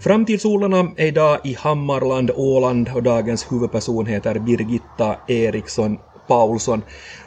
Framtidsodlarna 0.00 0.92
är 0.96 1.06
idag 1.06 1.38
i 1.44 1.54
Hammarland, 1.54 2.30
Åland 2.34 2.88
och 2.94 3.02
dagens 3.02 3.52
huvudperson 3.52 4.06
heter 4.06 4.38
Birgitta 4.38 5.16
Eriksson 5.28 5.98
Paulsson. 6.26 6.82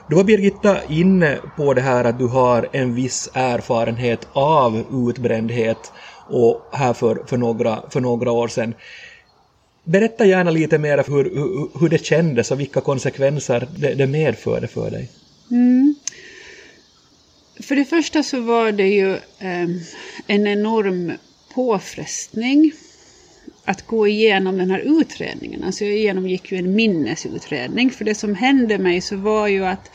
Du 0.09 0.15
var 0.15 0.23
Birgitta 0.23 0.77
inne 0.89 1.37
på 1.57 1.73
det 1.73 1.81
här 1.81 2.05
att 2.05 2.19
du 2.19 2.27
har 2.27 2.69
en 2.71 2.95
viss 2.95 3.29
erfarenhet 3.33 4.27
av 4.33 4.83
utbrändhet 5.09 5.91
och 6.29 6.69
här 6.71 6.93
för, 6.93 7.23
för, 7.27 7.37
några, 7.37 7.79
för 7.89 8.01
några 8.01 8.31
år 8.31 8.47
sedan. 8.47 8.73
Berätta 9.83 10.25
gärna 10.25 10.51
lite 10.51 10.77
mer 10.77 11.03
hur, 11.07 11.23
hur, 11.23 11.79
hur 11.79 11.89
det 11.89 12.05
kändes 12.05 12.51
och 12.51 12.59
vilka 12.59 12.81
konsekvenser 12.81 13.67
det, 13.77 13.93
det 13.93 14.07
medförde 14.07 14.67
för 14.67 14.91
dig. 14.91 15.09
Mm. 15.51 15.95
För 17.63 17.75
det 17.75 17.85
första 17.85 18.23
så 18.23 18.39
var 18.39 18.71
det 18.71 18.87
ju 18.87 19.13
eh, 19.15 19.69
en 20.27 20.47
enorm 20.47 21.11
påfrestning 21.53 22.71
att 23.65 23.87
gå 23.87 24.07
igenom 24.07 24.57
den 24.57 24.71
här 24.71 24.79
utredningen. 24.79 25.63
Alltså 25.63 25.85
jag 25.85 25.97
genomgick 25.97 26.51
ju 26.51 26.57
en 26.57 26.75
minnesutredning. 26.75 27.91
För 27.91 28.05
det 28.05 28.15
som 28.15 28.35
hände 28.35 28.77
mig 28.77 29.01
så 29.01 29.15
var 29.15 29.47
ju 29.47 29.65
att, 29.65 29.91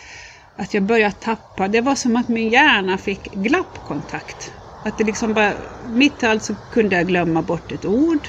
att 0.57 0.75
jag 0.75 0.83
började 0.83 1.15
tappa. 1.21 1.69
Det 1.69 1.81
var 1.81 1.95
som 1.95 2.17
att 2.17 2.29
min 2.29 2.49
hjärna 2.49 2.99
fick 2.99 3.33
glappkontakt. 3.33 4.53
Att 4.83 4.99
det 4.99 5.05
liksom 5.05 5.35
bara, 5.35 5.55
mitt 5.85 6.23
i 6.23 6.27
allt 6.27 6.43
så 6.43 6.55
kunde 6.71 6.97
jag 6.97 7.09
glömma 7.09 7.43
bort 7.43 7.73
ett 7.73 7.85
ord. 7.85 8.29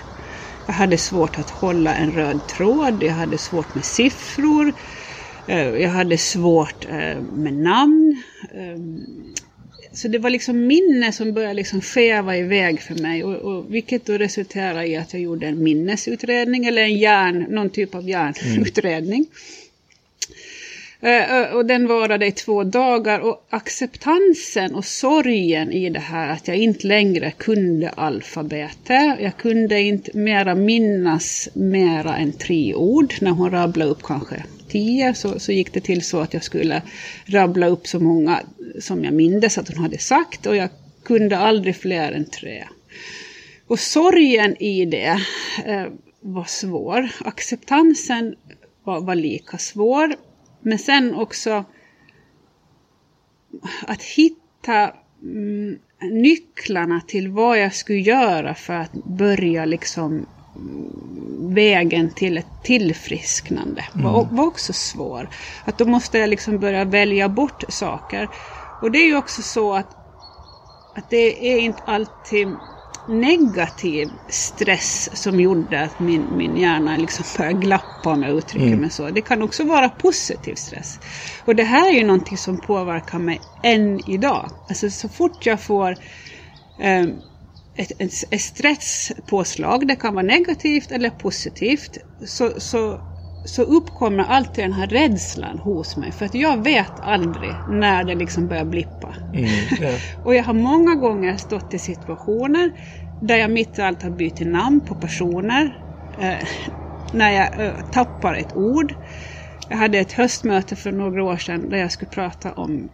Jag 0.65 0.73
hade 0.73 0.97
svårt 0.97 1.39
att 1.39 1.49
hålla 1.49 1.95
en 1.95 2.11
röd 2.11 2.47
tråd. 2.47 3.03
Jag 3.03 3.13
hade 3.13 3.37
svårt 3.37 3.75
med 3.75 3.85
siffror. 3.85 4.73
Eh, 5.45 5.69
jag 5.69 5.89
hade 5.89 6.17
svårt 6.17 6.85
eh, 6.85 7.21
med 7.21 7.53
namn. 7.53 8.23
Ehm, 8.55 9.03
så 9.91 10.07
det 10.07 10.19
var 10.19 10.29
liksom 10.29 10.67
minne 10.67 11.11
som 11.11 11.33
började 11.33 11.53
liksom 11.53 11.81
skeva 11.81 12.37
iväg 12.37 12.81
för 12.81 12.95
mig. 12.95 13.23
Och, 13.23 13.35
och, 13.35 13.73
vilket 13.73 14.05
då 14.05 14.17
resulterade 14.17 14.87
i 14.87 14.95
att 14.95 15.13
jag 15.13 15.21
gjorde 15.21 15.47
en 15.47 15.63
minnesutredning 15.63 16.65
eller 16.65 16.81
en 16.81 16.97
hjärn, 16.97 17.45
någon 17.49 17.69
typ 17.69 17.95
av 17.95 18.09
hjärnutredning. 18.09 19.15
Mm. 19.15 19.29
Eh, 21.05 21.37
eh, 21.37 21.55
och 21.55 21.65
den 21.65 21.87
varade 21.87 22.25
i 22.25 22.31
två 22.31 22.63
dagar 22.63 23.19
och 23.19 23.45
acceptansen 23.49 24.75
och 24.75 24.85
sorgen 24.85 25.71
i 25.71 25.89
det 25.89 25.99
här 25.99 26.29
att 26.29 26.47
jag 26.47 26.57
inte 26.57 26.87
längre 26.87 27.31
kunde 27.31 27.89
alfabetet. 27.89 29.19
Jag 29.19 29.37
kunde 29.37 29.81
inte 29.81 30.17
mera 30.17 30.55
minnas 30.55 31.49
mera 31.53 32.17
än 32.17 32.31
tre 32.31 32.75
ord 32.75 33.13
när 33.21 33.31
hon 33.31 33.51
rabblade 33.51 33.91
upp 33.91 34.03
kanske 34.03 34.43
tio 34.69 35.13
så, 35.13 35.39
så 35.39 35.51
gick 35.51 35.73
det 35.73 35.81
till 35.81 36.01
så 36.01 36.19
att 36.19 36.33
jag 36.33 36.43
skulle 36.43 36.81
rabbla 37.25 37.67
upp 37.67 37.87
så 37.87 37.99
många 37.99 38.41
som 38.79 39.03
jag 39.03 39.13
mindes 39.13 39.57
att 39.57 39.69
hon 39.69 39.77
hade 39.77 39.97
sagt 39.97 40.45
och 40.45 40.55
jag 40.55 40.69
kunde 41.03 41.37
aldrig 41.37 41.75
fler 41.75 42.11
än 42.11 42.25
tre. 42.25 42.63
Och 43.67 43.79
sorgen 43.79 44.63
i 44.63 44.85
det 44.85 45.19
eh, 45.65 45.85
var 46.21 46.45
svår. 46.45 47.09
Acceptansen 47.19 48.35
var, 48.83 49.01
var 49.01 49.15
lika 49.15 49.57
svår. 49.57 50.15
Men 50.65 50.79
sen 50.79 51.15
också 51.15 51.65
att 53.87 54.03
hitta 54.03 54.93
mm, 55.23 55.79
nycklarna 56.01 57.01
till 57.01 57.27
vad 57.27 57.59
jag 57.59 57.75
skulle 57.75 57.99
göra 57.99 58.55
för 58.55 58.73
att 58.73 58.93
börja 58.93 59.65
liksom 59.65 60.25
vägen 61.55 62.09
till 62.09 62.37
ett 62.37 62.63
tillfrisknande 62.63 63.85
mm. 63.93 64.05
var, 64.05 64.27
var 64.31 64.45
också 64.45 64.73
svår. 64.73 65.29
Att 65.65 65.77
då 65.77 65.85
måste 65.85 66.17
jag 66.17 66.29
liksom 66.29 66.59
börja 66.59 66.85
välja 66.85 67.29
bort 67.29 67.63
saker. 67.69 68.29
Och 68.79 68.91
det 68.91 68.97
är 68.97 69.05
ju 69.05 69.17
också 69.17 69.41
så 69.41 69.73
att, 69.73 69.89
att 70.97 71.09
det 71.09 71.53
är 71.53 71.59
inte 71.59 71.83
alltid 71.85 72.59
negativ 73.07 74.09
stress 74.29 75.21
som 75.21 75.39
gjorde 75.39 75.81
att 75.81 75.99
min, 75.99 76.37
min 76.37 76.57
hjärna 76.57 76.97
liksom 76.97 77.25
började 77.37 77.59
glappa 77.59 78.09
om 78.09 78.23
jag 78.23 78.37
uttrycker 78.37 78.67
mm. 78.67 78.79
mig 78.79 78.89
så. 78.89 79.09
Det 79.09 79.21
kan 79.21 79.41
också 79.41 79.63
vara 79.63 79.89
positiv 79.89 80.55
stress. 80.55 80.99
Och 81.45 81.55
det 81.55 81.63
här 81.63 81.89
är 81.89 81.93
ju 81.93 82.03
någonting 82.03 82.37
som 82.37 82.61
påverkar 82.61 83.19
mig 83.19 83.41
än 83.63 84.09
idag. 84.09 84.51
Alltså 84.69 84.89
så 84.89 85.09
fort 85.09 85.45
jag 85.45 85.61
får 85.61 85.91
eh, 86.79 87.05
ett, 87.77 87.91
ett, 87.99 88.11
ett 88.31 88.41
stresspåslag, 88.41 89.87
det 89.87 89.95
kan 89.95 90.13
vara 90.13 90.25
negativt 90.25 90.91
eller 90.91 91.09
positivt, 91.09 91.97
så, 92.25 92.51
så, 92.57 92.99
så 93.45 93.61
uppkommer 93.61 94.23
alltid 94.23 94.63
den 94.63 94.73
här 94.73 94.87
rädslan 94.87 95.59
hos 95.59 95.97
mig. 95.97 96.11
För 96.11 96.25
att 96.25 96.35
jag 96.35 96.63
vet 96.63 96.99
aldrig 97.01 97.51
när 97.69 98.03
det 98.03 98.15
liksom 98.15 98.47
börjar 98.47 98.65
blippa. 98.65 99.15
Mm, 99.33 99.45
yeah. 99.81 99.95
och 100.23 100.35
jag 100.35 100.43
har 100.43 100.53
många 100.53 100.95
gånger 100.95 101.37
stått 101.37 101.73
i 101.73 101.79
situationer 101.79 102.71
där 103.21 103.37
jag 103.37 103.51
mitt 103.51 103.79
i 103.79 103.81
allt 103.81 104.03
har 104.03 104.09
bytt 104.09 104.39
namn 104.39 104.79
på 104.79 104.95
personer. 104.95 105.79
Eh, 106.21 106.47
när 107.13 107.31
jag 107.31 107.65
eh, 107.65 107.73
tappar 107.91 108.33
ett 108.35 108.55
ord. 108.55 108.93
Jag 109.69 109.77
hade 109.77 109.97
ett 109.97 110.11
höstmöte 110.11 110.75
för 110.75 110.91
några 110.91 111.23
år 111.23 111.37
sedan 111.37 111.69
där 111.69 111.77
jag 111.77 111.91
skulle 111.91 112.11
prata 112.11 112.53
om, 112.53 112.89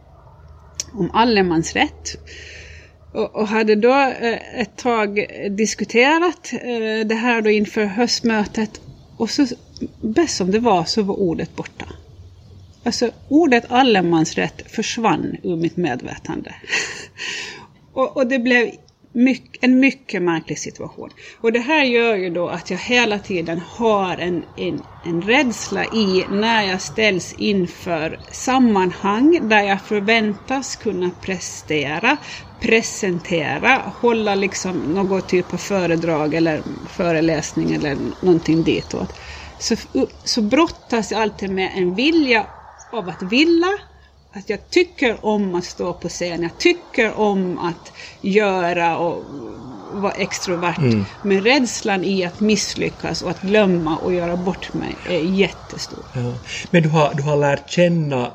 om 0.93 1.11
allemansrätt. 1.13 2.17
Och, 3.13 3.35
och 3.35 3.47
hade 3.47 3.75
då 3.75 3.93
eh, 3.93 4.61
ett 4.61 4.77
tag 4.77 5.25
diskuterat 5.57 6.53
eh, 6.53 7.07
det 7.07 7.15
här 7.15 7.41
då 7.41 7.49
inför 7.49 7.85
höstmötet 7.85 8.81
och 9.21 9.29
så 9.29 9.47
bäst 10.01 10.37
som 10.37 10.51
det 10.51 10.59
var 10.59 10.85
så 10.85 11.03
var 11.03 11.19
ordet 11.19 11.55
borta. 11.55 11.85
Alltså 12.83 13.11
ordet 13.27 13.65
allemansrätt 13.69 14.71
försvann 14.71 15.37
ur 15.43 15.55
mitt 15.55 15.77
medvetande. 15.77 16.55
och, 17.93 18.17
och 18.17 18.27
det 18.27 18.39
blev 18.39 18.71
mycket, 19.13 19.63
en 19.63 19.79
mycket 19.79 20.21
märklig 20.21 20.59
situation. 20.59 21.09
Och 21.41 21.51
det 21.51 21.59
här 21.59 21.83
gör 21.83 22.15
ju 22.15 22.29
då 22.29 22.49
att 22.49 22.69
jag 22.69 22.77
hela 22.77 23.19
tiden 23.19 23.61
har 23.67 24.17
en, 24.17 24.45
en, 24.55 24.83
en 25.03 25.21
rädsla 25.21 25.85
i 25.85 26.25
när 26.29 26.63
jag 26.63 26.81
ställs 26.81 27.33
inför 27.33 28.19
sammanhang 28.31 29.49
där 29.49 29.63
jag 29.63 29.81
förväntas 29.81 30.75
kunna 30.75 31.11
prestera, 31.21 32.17
presentera, 32.59 33.93
hålla 33.99 34.35
liksom 34.35 34.77
någon 34.77 35.21
typ 35.21 35.53
av 35.53 35.57
föredrag 35.57 36.33
eller 36.33 36.63
föreläsning 36.89 37.71
eller 37.71 37.97
någonting 38.19 38.63
ditåt. 38.63 39.19
Så, 39.57 39.75
så 40.23 40.41
brottas 40.41 41.11
jag 41.11 41.21
alltid 41.21 41.49
med 41.49 41.71
en 41.75 41.95
vilja 41.95 42.47
av 42.91 43.09
att 43.09 43.21
vilja 43.21 43.77
att 44.33 44.49
jag 44.49 44.69
tycker 44.69 45.25
om 45.25 45.55
att 45.55 45.65
stå 45.65 45.93
på 45.93 46.09
scen, 46.09 46.43
jag 46.43 46.57
tycker 46.57 47.13
om 47.13 47.57
att 47.57 47.91
göra 48.21 48.97
och 48.97 49.25
vara 50.01 50.11
extrovert. 50.11 50.77
Mm. 50.77 51.05
Men 51.21 51.41
rädslan 51.41 52.03
i 52.03 52.23
att 52.23 52.39
misslyckas 52.39 53.21
och 53.21 53.29
att 53.29 53.41
glömma 53.41 53.97
och 53.97 54.13
göra 54.13 54.37
bort 54.37 54.73
mig 54.73 55.01
är 55.03 55.19
jättestor. 55.19 56.05
Ja. 56.13 56.39
Men 56.69 56.83
du 56.83 56.89
har, 56.89 57.13
du 57.13 57.23
har 57.23 57.37
lärt 57.37 57.69
känna 57.69 58.31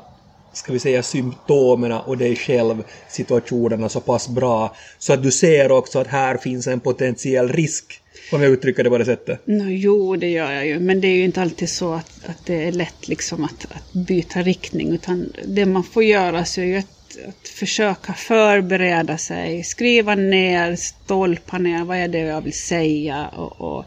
ska 0.53 0.73
vi 0.73 0.79
säga 0.79 1.03
symptomen 1.03 1.91
och 1.91 2.17
dig 2.17 2.35
själv, 2.35 2.83
situationerna 3.07 3.89
så 3.89 4.01
pass 4.01 4.29
bra 4.29 4.75
så 4.99 5.13
att 5.13 5.23
du 5.23 5.31
ser 5.31 5.71
också 5.71 5.99
att 5.99 6.07
här 6.07 6.37
finns 6.37 6.67
en 6.67 6.79
potentiell 6.79 7.49
risk 7.49 8.01
om 8.31 8.41
jag 8.41 8.51
uttrycker 8.51 8.83
det 8.83 8.89
på 8.89 8.97
det 8.97 9.05
sättet. 9.05 9.41
No, 9.45 9.69
jo, 9.69 10.15
det 10.15 10.29
gör 10.29 10.51
jag 10.51 10.67
ju. 10.67 10.79
Men 10.79 11.01
det 11.01 11.07
är 11.07 11.15
ju 11.15 11.23
inte 11.23 11.41
alltid 11.41 11.69
så 11.69 11.93
att, 11.93 12.25
att 12.25 12.45
det 12.45 12.67
är 12.67 12.71
lätt 12.71 13.07
liksom 13.07 13.43
att, 13.43 13.65
att 13.75 13.93
byta 13.93 14.41
riktning. 14.41 14.93
Utan 14.93 15.33
det 15.45 15.65
man 15.65 15.83
får 15.83 16.03
göra 16.03 16.45
så 16.45 16.61
är 16.61 16.65
ju 16.65 16.77
att, 16.77 17.17
att 17.27 17.47
försöka 17.47 18.13
förbereda 18.13 19.17
sig. 19.17 19.63
Skriva 19.63 20.15
ner, 20.15 20.75
stolpa 20.75 21.57
ner, 21.57 21.83
vad 21.83 21.97
är 21.97 22.07
det 22.07 22.19
jag 22.19 22.41
vill 22.41 22.59
säga? 22.59 23.27
Och, 23.27 23.61
och, 23.61 23.85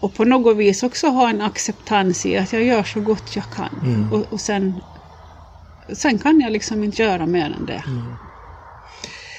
och 0.00 0.14
på 0.14 0.24
något 0.24 0.56
vis 0.56 0.82
också 0.82 1.06
ha 1.06 1.30
en 1.30 1.40
acceptans 1.40 2.26
i 2.26 2.36
att 2.36 2.52
jag 2.52 2.62
gör 2.62 2.82
så 2.82 3.00
gott 3.00 3.36
jag 3.36 3.44
kan. 3.54 3.80
Mm. 3.82 4.12
Och, 4.12 4.32
och 4.32 4.40
sen, 4.40 4.80
sen 5.92 6.18
kan 6.18 6.40
jag 6.40 6.52
liksom 6.52 6.84
inte 6.84 7.02
göra 7.02 7.26
mer 7.26 7.54
än 7.58 7.66
det. 7.66 7.82
Mm. 7.86 8.14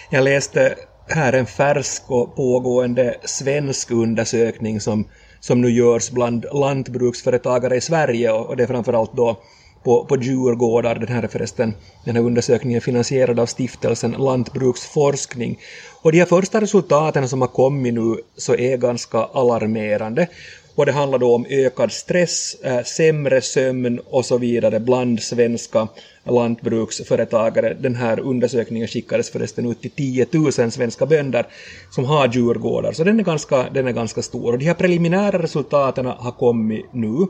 Jag 0.09 0.23
läste 0.23 0.75
här 1.07 1.33
en 1.33 1.45
färsk 1.45 2.03
och 2.07 2.35
pågående 2.35 3.15
svensk 3.23 3.91
undersökning 3.91 4.81
som, 4.81 5.07
som 5.39 5.61
nu 5.61 5.69
görs 5.69 6.11
bland 6.11 6.45
lantbruksföretagare 6.53 7.75
i 7.75 7.81
Sverige 7.81 8.31
och, 8.31 8.45
och 8.45 8.57
det 8.57 8.63
är 8.63 8.67
framförallt 8.67 9.15
då 9.15 9.37
på, 9.83 10.05
på 10.05 10.17
djurgårdar. 10.17 10.95
Den 10.95 11.07
här 11.07 11.27
förresten, 11.27 11.73
den 12.05 12.15
här 12.15 12.23
undersökningen 12.23 12.77
är 12.77 12.81
finansierad 12.81 13.39
av 13.39 13.45
stiftelsen 13.45 14.11
Lantbruksforskning. 14.11 15.59
Och 16.01 16.11
de 16.11 16.19
här 16.19 16.25
första 16.25 16.61
resultaten 16.61 17.29
som 17.29 17.41
har 17.41 17.47
kommit 17.47 17.93
nu 17.93 18.15
så 18.37 18.55
är 18.55 18.77
ganska 18.77 19.17
alarmerande. 19.17 20.27
och 20.75 20.85
det 20.85 20.91
handlar 20.91 21.19
då 21.19 21.35
om 21.35 21.45
ökad 21.49 21.91
stress, 21.91 22.55
äh, 22.63 22.83
sämre 22.83 23.41
sömn 23.41 23.99
och 23.99 24.25
så 24.25 24.37
vidare 24.37 24.79
bland 24.79 25.19
svenska 25.19 25.87
lantbruksföretagare. 26.29 27.73
Den 27.73 27.95
här 27.95 28.19
undersökningen 28.19 28.87
skickades 28.87 29.29
förresten 29.29 29.71
ut 29.71 29.81
till 29.81 29.91
10 29.91 30.27
000 30.31 30.51
svenska 30.51 31.05
bönder 31.05 31.47
som 31.89 32.05
har 32.05 32.27
djurgårdar, 32.33 32.91
så 32.91 33.03
den 33.03 33.19
är 33.19 33.23
ganska, 33.23 33.69
den 33.73 33.87
är 33.87 33.91
ganska 33.91 34.21
stor. 34.21 34.51
Och 34.51 34.59
de 34.59 34.65
här 34.65 34.73
preliminära 34.73 35.41
resultaten 35.43 36.05
har 36.05 36.31
kommit 36.31 36.85
nu. 36.93 37.27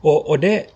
Och, 0.00 0.30
och 0.30 0.40
det 0.40 0.66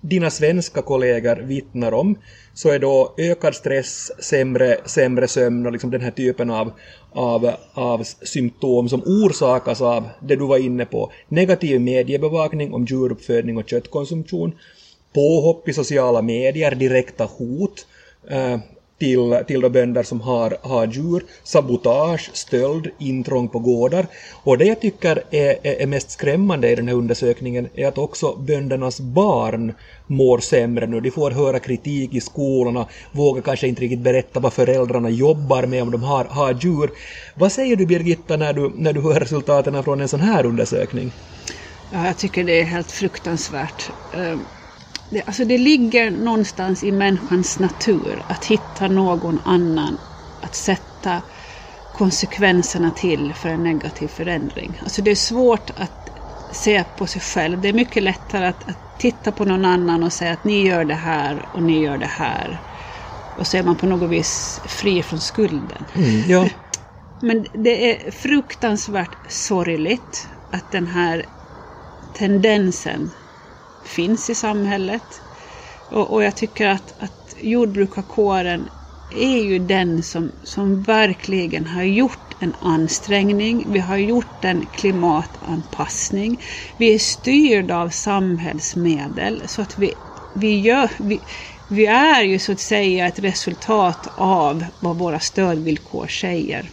dina 0.00 0.30
svenska 0.30 0.82
kollegor 0.82 1.36
vittnar 1.36 1.92
om, 1.92 2.18
så 2.54 2.68
är 2.68 2.78
då 2.78 3.14
ökad 3.18 3.54
stress, 3.54 4.12
sämre, 4.18 4.76
sämre 4.84 5.28
sömn 5.28 5.66
och 5.66 5.72
liksom 5.72 5.90
den 5.90 6.00
här 6.00 6.10
typen 6.10 6.50
av, 6.50 6.72
av, 7.12 7.50
av 7.74 8.02
symptom 8.04 8.88
som 8.88 9.02
orsakas 9.06 9.80
av 9.80 10.08
det 10.20 10.36
du 10.36 10.46
var 10.46 10.58
inne 10.58 10.84
på, 10.84 11.12
negativ 11.28 11.80
mediebevakning 11.80 12.74
om 12.74 12.84
djuruppfödning 12.84 13.56
och 13.56 13.68
köttkonsumtion, 13.68 14.52
påhopp 15.16 15.68
i 15.68 15.72
sociala 15.72 16.22
medier, 16.22 16.74
direkta 16.74 17.24
hot, 17.24 17.86
eh, 18.30 18.58
till, 18.98 19.44
till 19.46 19.60
de 19.60 19.68
bönder 19.68 20.02
som 20.02 20.20
har, 20.20 20.56
har 20.62 20.86
djur, 20.86 21.22
sabotage, 21.44 22.30
stöld, 22.32 22.90
intrång 22.98 23.48
på 23.48 23.58
gårdar. 23.58 24.06
Och 24.44 24.58
det 24.58 24.64
jag 24.64 24.80
tycker 24.80 25.22
är, 25.30 25.56
är, 25.62 25.82
är, 25.82 25.86
mest 25.86 26.10
skrämmande 26.10 26.70
i 26.70 26.74
den 26.74 26.88
här 26.88 26.94
undersökningen 26.94 27.68
är 27.74 27.86
att 27.86 27.98
också 27.98 28.36
böndernas 28.36 29.00
barn 29.00 29.72
mår 30.06 30.38
sämre 30.38 30.86
nu. 30.86 31.00
De 31.00 31.10
får 31.10 31.30
höra 31.30 31.58
kritik 31.58 32.14
i 32.14 32.20
skolorna, 32.20 32.86
vågar 33.12 33.42
kanske 33.42 33.68
inte 33.68 33.82
riktigt 33.82 34.00
berätta 34.00 34.40
vad 34.40 34.52
föräldrarna 34.52 35.10
jobbar 35.10 35.66
med 35.66 35.82
om 35.82 35.90
de 35.90 36.02
har, 36.02 36.24
har 36.24 36.52
djur. 36.52 36.90
Vad 37.34 37.52
säger 37.52 37.76
du 37.76 37.86
Birgitta 37.86 38.36
när 38.36 38.52
du, 38.52 38.72
när 38.74 38.92
du 38.92 39.00
hör 39.00 39.20
resultaten 39.20 39.84
från 39.84 40.00
en 40.00 40.08
sån 40.08 40.20
här 40.20 40.46
undersökning? 40.46 41.12
Ja, 41.92 42.06
jag 42.06 42.18
tycker 42.18 42.44
det 42.44 42.60
är 42.60 42.64
helt 42.64 42.90
fruktansvärt. 42.90 43.90
Ehm, 44.14 44.40
det, 45.08 45.22
alltså 45.22 45.44
det 45.44 45.58
ligger 45.58 46.10
någonstans 46.10 46.84
i 46.84 46.92
människans 46.92 47.58
natur 47.58 48.24
att 48.28 48.44
hitta 48.44 48.88
någon 48.88 49.40
annan 49.44 49.98
att 50.40 50.54
sätta 50.54 51.22
konsekvenserna 51.92 52.90
till 52.90 53.34
för 53.34 53.48
en 53.48 53.62
negativ 53.62 54.08
förändring. 54.08 54.78
Alltså 54.82 55.02
det 55.02 55.10
är 55.10 55.14
svårt 55.14 55.70
att 55.76 56.08
se 56.50 56.84
på 56.84 57.06
sig 57.06 57.20
själv. 57.20 57.60
Det 57.60 57.68
är 57.68 57.72
mycket 57.72 58.02
lättare 58.02 58.46
att, 58.46 58.68
att 58.68 58.78
titta 58.98 59.32
på 59.32 59.44
någon 59.44 59.64
annan 59.64 60.02
och 60.02 60.12
säga 60.12 60.32
att 60.32 60.44
ni 60.44 60.66
gör 60.66 60.84
det 60.84 60.94
här 60.94 61.48
och 61.52 61.62
ni 61.62 61.80
gör 61.80 61.98
det 61.98 62.06
här. 62.06 62.62
Och 63.34 63.46
så 63.46 63.56
är 63.56 63.62
man 63.62 63.76
på 63.76 63.86
något 63.86 64.10
vis 64.10 64.60
fri 64.64 65.02
från 65.02 65.20
skulden. 65.20 65.86
Mm, 65.94 66.22
ja. 66.28 66.48
Men 67.20 67.46
det 67.52 68.06
är 68.06 68.10
fruktansvärt 68.10 69.16
sorgligt 69.28 70.28
att 70.50 70.70
den 70.70 70.86
här 70.86 71.26
tendensen 72.12 73.12
finns 73.88 74.30
i 74.30 74.34
samhället. 74.34 75.20
Och, 75.88 76.10
och 76.10 76.22
jag 76.22 76.36
tycker 76.36 76.68
att, 76.68 76.94
att 76.98 77.34
jordbrukarkåren 77.40 78.68
är 79.10 79.42
ju 79.42 79.58
den 79.58 80.02
som, 80.02 80.32
som 80.44 80.82
verkligen 80.82 81.66
har 81.66 81.82
gjort 81.82 82.34
en 82.38 82.54
ansträngning. 82.60 83.64
Vi 83.72 83.78
har 83.78 83.96
gjort 83.96 84.44
en 84.44 84.66
klimatanpassning. 84.66 86.42
Vi 86.76 86.94
är 86.94 86.98
styrda 86.98 87.76
av 87.76 87.88
samhällsmedel 87.88 89.42
så 89.46 89.62
att 89.62 89.78
vi, 89.78 89.94
vi, 90.32 90.60
gör, 90.60 90.90
vi, 90.96 91.20
vi 91.68 91.86
är 91.86 92.22
ju 92.22 92.38
så 92.38 92.52
att 92.52 92.60
säga 92.60 93.06
ett 93.06 93.18
resultat 93.18 94.08
av 94.14 94.64
vad 94.78 94.98
våra 94.98 95.20
stödvillkor 95.20 96.06
säger. 96.06 96.70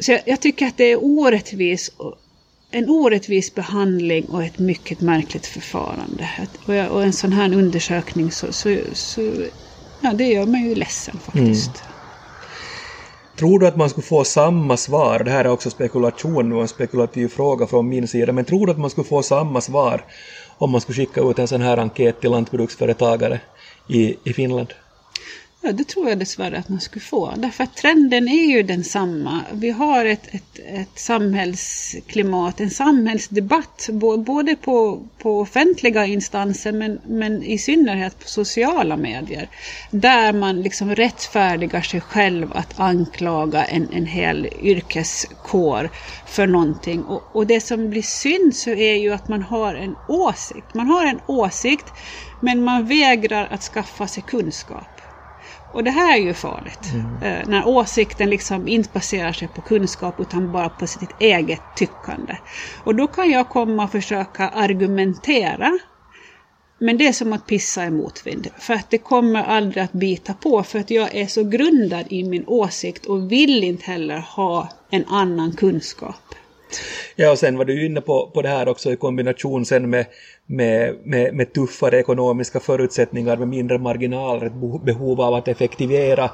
Så 0.00 0.12
jag, 0.12 0.20
jag 0.26 0.40
tycker 0.40 0.66
att 0.66 0.76
det 0.76 0.92
är 0.92 1.04
orättvist 1.04 1.94
en 2.72 2.88
orättvis 2.88 3.54
behandling 3.54 4.24
och 4.24 4.44
ett 4.44 4.58
mycket 4.58 5.00
märkligt 5.00 5.46
förfarande. 5.46 6.28
Och, 6.66 6.96
och 6.96 7.04
en 7.04 7.12
sån 7.12 7.32
här 7.32 7.54
undersökning 7.54 8.32
så, 8.32 8.52
så, 8.52 8.78
så 8.92 9.20
ja, 10.00 10.12
det 10.12 10.24
gör 10.24 10.46
mig 10.46 10.68
ju 10.68 10.74
ledsen 10.74 11.18
faktiskt. 11.18 11.82
Mm. 11.84 11.92
Tror 13.38 13.58
du 13.58 13.66
att 13.66 13.76
man 13.76 13.90
skulle 13.90 14.06
få 14.06 14.24
samma 14.24 14.76
svar, 14.76 15.24
det 15.24 15.30
här 15.30 15.44
är 15.44 15.48
också 15.48 15.70
spekulation 15.70 16.52
och 16.52 16.62
en 16.62 16.68
spekulativ 16.68 17.28
fråga 17.28 17.66
från 17.66 17.88
min 17.88 18.08
sida, 18.08 18.32
men 18.32 18.44
tror 18.44 18.66
du 18.66 18.72
att 18.72 18.78
man 18.78 18.90
skulle 18.90 19.04
få 19.08 19.22
samma 19.22 19.60
svar 19.60 20.04
om 20.58 20.70
man 20.70 20.80
skulle 20.80 20.96
skicka 20.96 21.20
ut 21.20 21.38
en 21.38 21.48
sån 21.48 21.62
här 21.62 21.76
enkät 21.78 22.20
till 22.20 22.30
lantbruksföretagare 22.30 23.40
i, 23.88 24.16
i 24.30 24.32
Finland? 24.32 24.68
Ja, 25.64 25.72
det 25.72 25.88
tror 25.88 26.08
jag 26.08 26.18
dessvärre 26.18 26.58
att 26.58 26.68
man 26.68 26.80
skulle 26.80 27.04
få. 27.04 27.32
Därför 27.36 27.64
att 27.64 27.76
trenden 27.76 28.28
är 28.28 28.46
ju 28.46 28.62
densamma. 28.62 29.40
Vi 29.52 29.70
har 29.70 30.04
ett, 30.04 30.34
ett, 30.34 30.58
ett 30.58 30.98
samhällsklimat, 30.98 32.60
en 32.60 32.70
samhällsdebatt, 32.70 33.88
både 34.26 34.56
på, 34.56 35.02
på 35.18 35.40
offentliga 35.40 36.06
instanser 36.06 36.72
men, 36.72 37.00
men 37.06 37.42
i 37.42 37.58
synnerhet 37.58 38.18
på 38.18 38.28
sociala 38.28 38.96
medier. 38.96 39.48
Där 39.90 40.32
man 40.32 40.62
liksom 40.62 40.94
rättfärdigar 40.94 41.80
sig 41.80 42.00
själv 42.00 42.52
att 42.54 42.80
anklaga 42.80 43.64
en, 43.64 43.88
en 43.92 44.06
hel 44.06 44.48
yrkeskår 44.62 45.90
för 46.26 46.46
någonting. 46.46 47.02
Och, 47.02 47.22
och 47.32 47.46
det 47.46 47.60
som 47.60 47.90
blir 47.90 48.02
synd 48.02 48.56
så 48.56 48.70
är 48.70 48.94
ju 48.94 49.12
att 49.12 49.28
man 49.28 49.42
har 49.42 49.74
en 49.74 49.96
åsikt. 50.08 50.74
Man 50.74 50.86
har 50.86 51.06
en 51.06 51.20
åsikt 51.26 51.86
men 52.40 52.64
man 52.64 52.86
vägrar 52.86 53.48
att 53.50 53.62
skaffa 53.62 54.06
sig 54.06 54.22
kunskap. 54.26 54.91
Och 55.72 55.84
det 55.84 55.90
här 55.90 56.16
är 56.18 56.22
ju 56.22 56.34
farligt. 56.34 56.90
Mm. 56.92 57.22
Eh, 57.22 57.48
när 57.48 57.68
åsikten 57.68 58.30
liksom 58.30 58.68
inte 58.68 58.90
baserar 58.92 59.32
sig 59.32 59.48
på 59.48 59.62
kunskap 59.62 60.20
utan 60.20 60.52
bara 60.52 60.68
på 60.68 60.86
sitt 60.86 61.12
eget 61.18 61.74
tyckande. 61.74 62.36
Och 62.84 62.94
då 62.94 63.06
kan 63.06 63.30
jag 63.30 63.48
komma 63.48 63.84
och 63.84 63.92
försöka 63.92 64.48
argumentera. 64.48 65.78
Men 66.78 66.98
det 66.98 67.06
är 67.06 67.12
som 67.12 67.32
att 67.32 67.46
pissa 67.46 67.86
i 67.86 67.90
motvind. 67.90 68.48
För 68.58 68.74
att 68.74 68.90
det 68.90 68.98
kommer 68.98 69.42
aldrig 69.42 69.84
att 69.84 69.92
bita 69.92 70.34
på. 70.34 70.62
För 70.62 70.78
att 70.78 70.90
jag 70.90 71.14
är 71.14 71.26
så 71.26 71.44
grundad 71.44 72.04
i 72.10 72.24
min 72.24 72.44
åsikt 72.46 73.06
och 73.06 73.32
vill 73.32 73.64
inte 73.64 73.84
heller 73.84 74.18
ha 74.18 74.68
en 74.90 75.04
annan 75.06 75.52
kunskap. 75.52 76.34
Ja, 77.16 77.30
och 77.30 77.38
sen 77.38 77.58
var 77.58 77.64
du 77.64 77.86
inne 77.86 78.00
på, 78.00 78.30
på 78.34 78.42
det 78.42 78.48
här 78.48 78.68
också 78.68 78.92
i 78.92 78.96
kombination 78.96 79.64
sen 79.64 79.90
med, 79.90 80.06
med, 80.46 80.96
med, 81.04 81.34
med 81.34 81.52
tuffare 81.52 81.98
ekonomiska 81.98 82.60
förutsättningar, 82.60 83.36
med 83.36 83.48
mindre 83.48 83.78
marginaler, 83.78 84.46
ett 84.46 84.84
behov 84.84 85.20
av 85.20 85.34
att 85.34 85.48
effektivera 85.48 86.30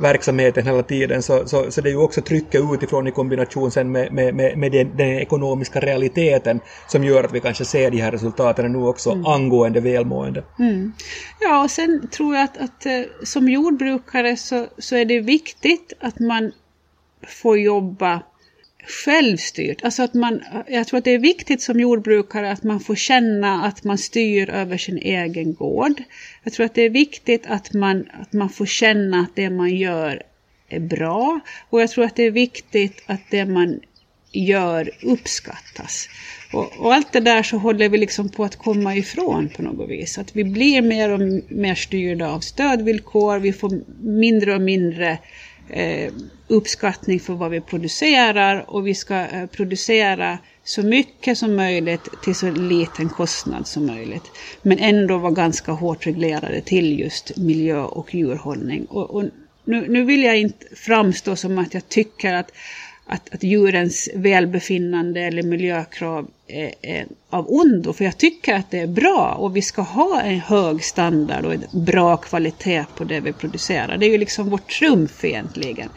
verksamheten 0.00 0.66
hela 0.66 0.82
tiden, 0.82 1.22
så, 1.22 1.48
så, 1.48 1.70
så 1.70 1.80
det 1.80 1.88
är 1.88 1.90
ju 1.90 1.98
också 1.98 2.22
trycket 2.22 2.60
utifrån 2.74 3.06
i 3.06 3.10
kombination 3.10 3.70
sen 3.70 3.92
med, 3.92 4.12
med, 4.12 4.34
med, 4.34 4.58
med 4.58 4.72
den, 4.72 4.96
den, 4.96 5.08
ekonomiska 5.08 5.80
realiteten 5.80 6.60
som 6.88 7.04
gör 7.04 7.24
att 7.24 7.32
vi 7.32 7.40
kanske 7.40 7.64
ser 7.64 7.90
de 7.90 8.00
här 8.00 8.10
resultaten 8.10 8.72
nu 8.72 8.78
också 8.78 9.10
mm. 9.10 9.26
angående 9.26 9.80
välmående. 9.80 10.44
Mm. 10.58 10.92
Ja, 11.40 11.62
och 11.62 11.70
sen 11.70 12.08
tror 12.08 12.34
jag 12.34 12.44
att, 12.44 12.56
att 12.56 12.86
eh, 12.86 13.02
som 13.22 13.48
jordbrukare 13.48 14.36
så, 14.36 14.66
så 14.78 14.96
är 14.96 15.04
det 15.04 15.20
viktigt 15.20 15.92
att 16.00 16.18
man 16.18 16.52
får 17.26 17.58
jobba 17.58 18.20
självstyrt. 18.86 19.84
Alltså 19.84 20.02
att 20.02 20.14
man, 20.14 20.42
jag 20.68 20.86
tror 20.86 20.98
att 20.98 21.04
det 21.04 21.10
är 21.10 21.18
viktigt 21.18 21.62
som 21.62 21.80
jordbrukare 21.80 22.50
att 22.50 22.62
man 22.62 22.80
får 22.80 22.94
känna 22.94 23.64
att 23.64 23.84
man 23.84 23.98
styr 23.98 24.50
över 24.50 24.78
sin 24.78 24.98
egen 24.98 25.54
gård. 25.54 26.02
Jag 26.42 26.52
tror 26.52 26.66
att 26.66 26.74
det 26.74 26.82
är 26.82 26.90
viktigt 26.90 27.46
att 27.46 27.72
man, 27.72 28.08
att 28.20 28.32
man 28.32 28.48
får 28.48 28.66
känna 28.66 29.20
att 29.20 29.36
det 29.36 29.50
man 29.50 29.76
gör 29.76 30.22
är 30.68 30.80
bra. 30.80 31.40
Och 31.70 31.82
jag 31.82 31.90
tror 31.90 32.04
att 32.04 32.16
det 32.16 32.22
är 32.22 32.30
viktigt 32.30 33.02
att 33.06 33.20
det 33.30 33.44
man 33.44 33.80
gör 34.32 34.90
uppskattas. 35.02 36.08
Och, 36.52 36.72
och, 36.78 36.94
allt 36.94 37.12
det 37.12 37.20
där 37.20 37.42
så 37.42 37.56
håller 37.56 37.88
vi 37.88 37.98
liksom 37.98 38.28
på 38.28 38.44
att 38.44 38.56
komma 38.56 38.96
ifrån 38.96 39.48
på 39.48 39.62
något 39.62 39.90
vis. 39.90 40.18
Att 40.18 40.36
vi 40.36 40.44
blir 40.44 40.82
mer 40.82 41.10
och 41.10 41.20
mer 41.48 41.74
styrda 41.74 42.28
av 42.28 42.40
stödvillkor, 42.40 43.38
vi 43.38 43.52
får 43.52 43.80
mindre 44.02 44.54
och 44.54 44.60
mindre 44.60 45.10
eh, 45.10 45.18
Eh, 45.72 46.12
uppskattning 46.48 47.20
för 47.20 47.32
vad 47.32 47.50
vi 47.50 47.60
producerar 47.60 48.64
och 48.70 48.86
vi 48.86 48.94
ska 48.94 49.14
eh, 49.14 49.46
producera 49.46 50.38
så 50.64 50.82
mycket 50.82 51.38
som 51.38 51.56
möjligt 51.56 52.08
till 52.22 52.34
så 52.34 52.50
liten 52.50 53.08
kostnad 53.08 53.66
som 53.66 53.86
möjligt. 53.86 54.30
Men 54.62 54.78
ändå 54.78 55.18
vara 55.18 55.32
ganska 55.32 55.72
hårt 55.72 56.06
reglerade 56.06 56.60
till 56.60 56.98
just 57.00 57.36
miljö 57.36 57.82
och 57.82 58.14
djurhållning. 58.14 58.84
Och, 58.84 59.10
och 59.10 59.24
nu, 59.64 59.88
nu 59.88 60.04
vill 60.04 60.22
jag 60.22 60.38
inte 60.38 60.66
framstå 60.76 61.36
som 61.36 61.58
att 61.58 61.74
jag 61.74 61.88
tycker 61.88 62.34
att 62.34 62.52
att, 63.12 63.34
att 63.34 63.42
djurens 63.42 64.08
välbefinnande 64.14 65.20
eller 65.20 65.42
miljökrav 65.42 66.26
är, 66.46 66.74
är, 66.82 67.06
av 67.30 67.46
ondo. 67.48 67.92
För 67.92 68.04
jag 68.04 68.18
tycker 68.18 68.54
att 68.54 68.70
det 68.70 68.78
är 68.78 68.86
bra 68.86 69.36
och 69.38 69.56
vi 69.56 69.62
ska 69.62 69.82
ha 69.82 70.20
en 70.20 70.40
hög 70.40 70.84
standard 70.84 71.44
och 71.44 71.54
en 71.54 71.64
bra 71.72 72.16
kvalitet 72.16 72.84
på 72.96 73.04
det 73.04 73.20
vi 73.20 73.32
producerar. 73.32 73.96
Det 73.96 74.06
är 74.06 74.10
ju 74.10 74.18
liksom 74.18 74.50
vårt 74.50 74.78
trumf 74.78 75.24
egentligen. 75.24 75.88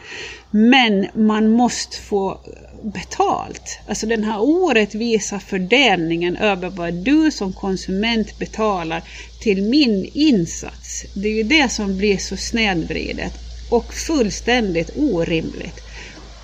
Men 0.50 1.06
man 1.14 1.48
måste 1.48 1.96
få 1.96 2.40
betalt. 2.82 3.78
Alltså 3.88 4.06
den 4.06 4.24
här 4.24 4.40
orättvisa 4.40 5.40
fördelningen 5.40 6.36
över 6.36 6.70
vad 6.70 6.94
du 6.94 7.30
som 7.30 7.52
konsument 7.52 8.38
betalar 8.38 9.02
till 9.42 9.62
min 9.62 10.10
insats. 10.14 11.04
Det 11.14 11.28
är 11.28 11.34
ju 11.34 11.42
det 11.42 11.68
som 11.68 11.98
blir 11.98 12.16
så 12.16 12.36
snedvridet 12.36 13.32
och 13.70 13.94
fullständigt 13.94 14.90
orimligt. 14.96 15.80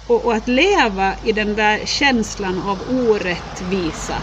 Och, 0.07 0.25
och, 0.25 0.35
att 0.35 0.49
leva 0.49 1.17
i 1.23 1.33
den 1.33 1.55
där 1.55 1.87
känslan 1.87 2.59
av 2.59 2.83
orättvisa 2.83 4.23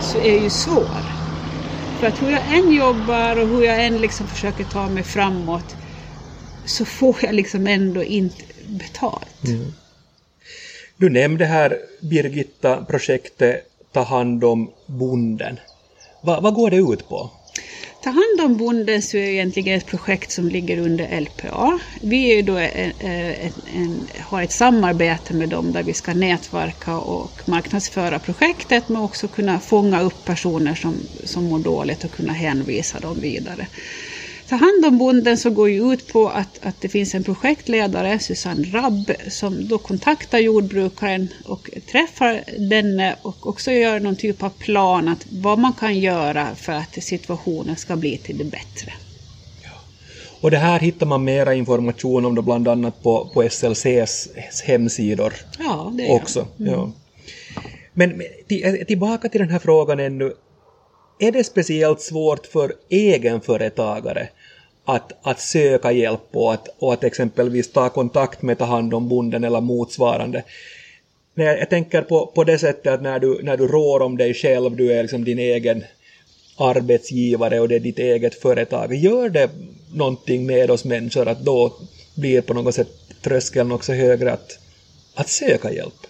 så 0.00 0.18
är 0.18 0.38
ju 0.38 0.50
svår. 0.50 1.00
För 1.98 2.06
att 2.06 2.22
hur 2.22 2.30
jag 2.30 2.58
än 2.58 2.72
jobbar 2.72 3.36
och 3.36 3.48
hur 3.48 3.62
jag 3.62 3.84
än 3.84 3.98
liksom 3.98 4.28
försöker 4.28 4.64
ta 4.64 4.88
mig 4.88 5.02
framåt 5.02 5.76
så 6.64 6.84
får 6.84 7.16
jag 7.22 7.34
liksom 7.34 7.66
ändå 7.66 8.02
inte 8.02 8.44
betalt. 8.66 9.44
Mm. 9.44 9.72
Du 10.96 11.10
nämnde 11.10 11.44
här, 11.44 11.78
Birgitta, 12.00 12.84
projektet 12.84 13.66
Ta 13.96 14.02
hand 14.02 14.44
om 14.44 14.70
bonden. 14.86 15.60
Va, 16.20 16.40
vad 16.40 16.54
går 16.54 16.70
det 16.70 16.76
ut 16.76 17.08
på? 17.08 17.30
Ta 18.06 18.10
hand 18.10 18.40
om 18.40 18.56
bonden 18.56 19.02
så 19.02 19.16
är 19.16 19.30
egentligen 19.30 19.78
ett 19.78 19.86
projekt 19.86 20.30
som 20.30 20.48
ligger 20.48 20.78
under 20.78 21.20
LPA. 21.20 21.78
Vi 22.02 22.38
är 22.38 22.42
då 22.42 22.58
eh, 22.58 22.88
eh, 22.88 22.90
en, 23.00 23.34
en, 23.44 23.52
en, 23.74 24.08
har 24.20 24.42
ett 24.42 24.52
samarbete 24.52 25.34
med 25.34 25.48
dem 25.48 25.72
där 25.72 25.82
vi 25.82 25.92
ska 25.92 26.14
nätverka 26.14 26.96
och 26.96 27.30
marknadsföra 27.44 28.18
projektet 28.18 28.88
men 28.88 29.02
också 29.02 29.28
kunna 29.28 29.60
fånga 29.60 30.00
upp 30.00 30.24
personer 30.24 30.74
som, 30.74 30.94
som 31.24 31.44
mår 31.44 31.58
dåligt 31.58 32.04
och 32.04 32.10
kunna 32.10 32.32
hänvisa 32.32 33.00
dem 33.00 33.20
vidare. 33.20 33.66
Ta 34.48 34.56
hand 34.56 34.84
om 34.86 34.98
bonden 34.98 35.38
så 35.38 35.50
går 35.50 35.70
ju 35.70 35.92
ut 35.92 36.12
på 36.12 36.28
att, 36.28 36.58
att 36.62 36.80
det 36.80 36.88
finns 36.88 37.14
en 37.14 37.24
projektledare, 37.24 38.18
Susanne 38.18 38.66
Rabb, 38.72 39.12
som 39.28 39.68
då 39.68 39.78
kontaktar 39.78 40.38
jordbrukaren 40.38 41.28
och 41.44 41.70
träffar 41.90 42.44
denne 42.58 43.16
och 43.22 43.46
också 43.46 43.70
gör 43.70 44.00
någon 44.00 44.16
typ 44.16 44.42
av 44.42 44.50
plan 44.50 45.08
att 45.08 45.26
vad 45.30 45.58
man 45.58 45.72
kan 45.72 45.98
göra 45.98 46.54
för 46.54 46.72
att 46.72 47.02
situationen 47.02 47.76
ska 47.76 47.96
bli 47.96 48.18
till 48.18 48.38
det 48.38 48.44
bättre. 48.44 48.92
Och 50.40 50.50
det 50.50 50.56
här 50.56 50.80
hittar 50.80 51.06
man 51.06 51.24
mera 51.24 51.54
information 51.54 52.24
om 52.24 52.34
då 52.34 52.42
bland 52.42 52.68
annat 52.68 53.02
på, 53.02 53.30
på 53.34 53.48
SLCs 53.50 54.28
hemsidor 54.64 55.34
ja, 55.58 55.92
det 55.94 56.10
också. 56.10 56.46
Mm. 56.60 56.72
Ja. 56.72 56.92
Men 57.92 58.22
tillbaka 58.86 59.28
till 59.28 59.40
den 59.40 59.50
här 59.50 59.58
frågan 59.58 60.00
ännu. 60.00 60.32
Är 61.18 61.32
det 61.32 61.44
speciellt 61.44 62.00
svårt 62.00 62.46
för 62.46 62.72
egenföretagare 62.90 64.28
att, 64.86 65.12
att 65.22 65.40
söka 65.40 65.92
hjälp 65.92 66.28
och 66.32 66.52
att, 66.54 66.68
och 66.78 66.92
att 66.92 67.04
exempelvis 67.04 67.72
ta 67.72 67.88
kontakt 67.88 68.42
med 68.42 68.58
ta 68.58 68.64
hand 68.64 68.94
om 68.94 69.08
bonden 69.08 69.44
eller 69.44 69.60
motsvarande. 69.60 70.42
Men 71.34 71.46
jag, 71.46 71.58
jag 71.58 71.70
tänker 71.70 72.02
på, 72.02 72.26
på 72.26 72.44
det 72.44 72.58
sättet 72.58 72.92
att 72.92 73.02
när 73.02 73.18
du, 73.18 73.42
när 73.42 73.56
du 73.56 73.66
rår 73.66 74.02
om 74.02 74.16
dig 74.16 74.34
själv, 74.34 74.76
du 74.76 74.92
är 74.92 75.02
liksom 75.02 75.24
din 75.24 75.38
egen 75.38 75.84
arbetsgivare 76.56 77.60
och 77.60 77.68
det 77.68 77.74
är 77.74 77.80
ditt 77.80 77.98
eget 77.98 78.34
företag, 78.34 78.94
gör 78.94 79.28
det 79.28 79.50
någonting 79.94 80.46
med 80.46 80.70
oss 80.70 80.84
människor 80.84 81.28
att 81.28 81.40
då 81.40 81.72
blir 82.14 82.40
på 82.40 82.54
något 82.54 82.74
sätt 82.74 82.88
tröskeln 83.22 83.72
också 83.72 83.92
högre 83.92 84.32
att, 84.32 84.58
att 85.14 85.28
söka 85.28 85.72
hjälp? 85.72 86.06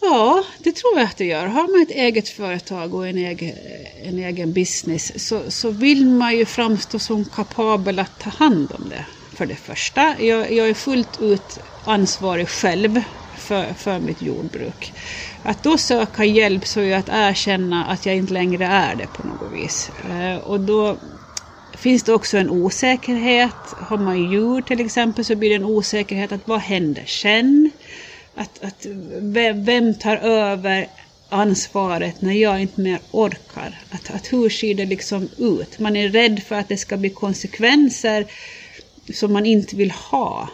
Ja, 0.00 0.44
det 0.58 0.76
tror 0.76 0.98
jag 0.98 1.04
att 1.04 1.16
det 1.16 1.24
gör. 1.24 1.46
Har 1.46 1.72
man 1.72 1.82
ett 1.82 1.90
eget 1.90 2.28
företag 2.28 2.94
och 2.94 3.08
en 3.08 3.18
egen, 3.18 3.56
en 4.04 4.18
egen 4.18 4.52
business 4.52 5.28
så, 5.28 5.50
så 5.50 5.70
vill 5.70 6.06
man 6.06 6.36
ju 6.36 6.46
framstå 6.46 6.98
som 6.98 7.24
kapabel 7.24 7.98
att 7.98 8.18
ta 8.18 8.30
hand 8.30 8.72
om 8.72 8.88
det. 8.88 9.06
För 9.36 9.46
det 9.46 9.56
första, 9.56 10.22
jag, 10.22 10.52
jag 10.52 10.68
är 10.68 10.74
fullt 10.74 11.18
ut 11.18 11.58
ansvarig 11.84 12.48
själv 12.48 13.02
för, 13.36 13.74
för 13.74 14.00
mitt 14.00 14.22
jordbruk. 14.22 14.92
Att 15.42 15.62
då 15.62 15.78
söka 15.78 16.24
hjälp 16.24 16.66
så 16.66 16.80
är 16.80 16.84
ju 16.84 16.92
att 16.92 17.08
erkänna 17.08 17.84
att 17.84 18.06
jag 18.06 18.16
inte 18.16 18.32
längre 18.32 18.66
är 18.66 18.94
det 18.94 19.06
på 19.06 19.26
något 19.26 19.52
vis. 19.52 19.90
Eh, 19.90 20.36
och 20.36 20.60
då 20.60 20.98
finns 21.72 22.02
det 22.02 22.12
också 22.12 22.38
en 22.38 22.50
osäkerhet. 22.50 23.74
Har 23.78 23.98
man 23.98 24.22
djur 24.22 24.62
till 24.62 24.80
exempel 24.80 25.24
så 25.24 25.36
blir 25.36 25.50
det 25.50 25.56
en 25.56 25.64
osäkerhet 25.64 26.32
att 26.32 26.48
vad 26.48 26.60
händer 26.60 27.04
sen? 27.06 27.70
Att, 28.38 28.64
att 28.64 28.86
vem, 29.20 29.64
vem 29.64 29.94
tar 29.94 30.16
över 30.16 30.88
ansvaret 31.28 32.22
när 32.22 32.32
jag 32.32 32.60
inte 32.62 32.80
mer 32.80 33.00
orkar? 33.10 33.78
Att, 33.90 34.14
att 34.14 34.32
hur 34.32 34.48
ser 34.48 34.74
det 34.74 34.86
liksom 34.86 35.28
ut? 35.38 35.78
Man 35.78 35.96
är 35.96 36.08
rädd 36.08 36.42
för 36.42 36.54
att 36.54 36.68
det 36.68 36.76
ska 36.76 36.96
bli 36.96 37.10
konsekvenser 37.10 38.26
som 39.14 39.32
man 39.32 39.46
inte 39.46 39.76
vill 39.76 39.90
ha. 39.90 40.48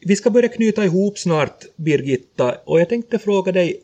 Vi 0.00 0.16
ska 0.16 0.30
börja 0.30 0.48
knyta 0.48 0.84
ihop 0.84 1.18
snart, 1.18 1.64
Birgitta, 1.76 2.54
och 2.64 2.80
jag 2.80 2.88
tänkte 2.88 3.18
fråga 3.18 3.52
dig, 3.52 3.80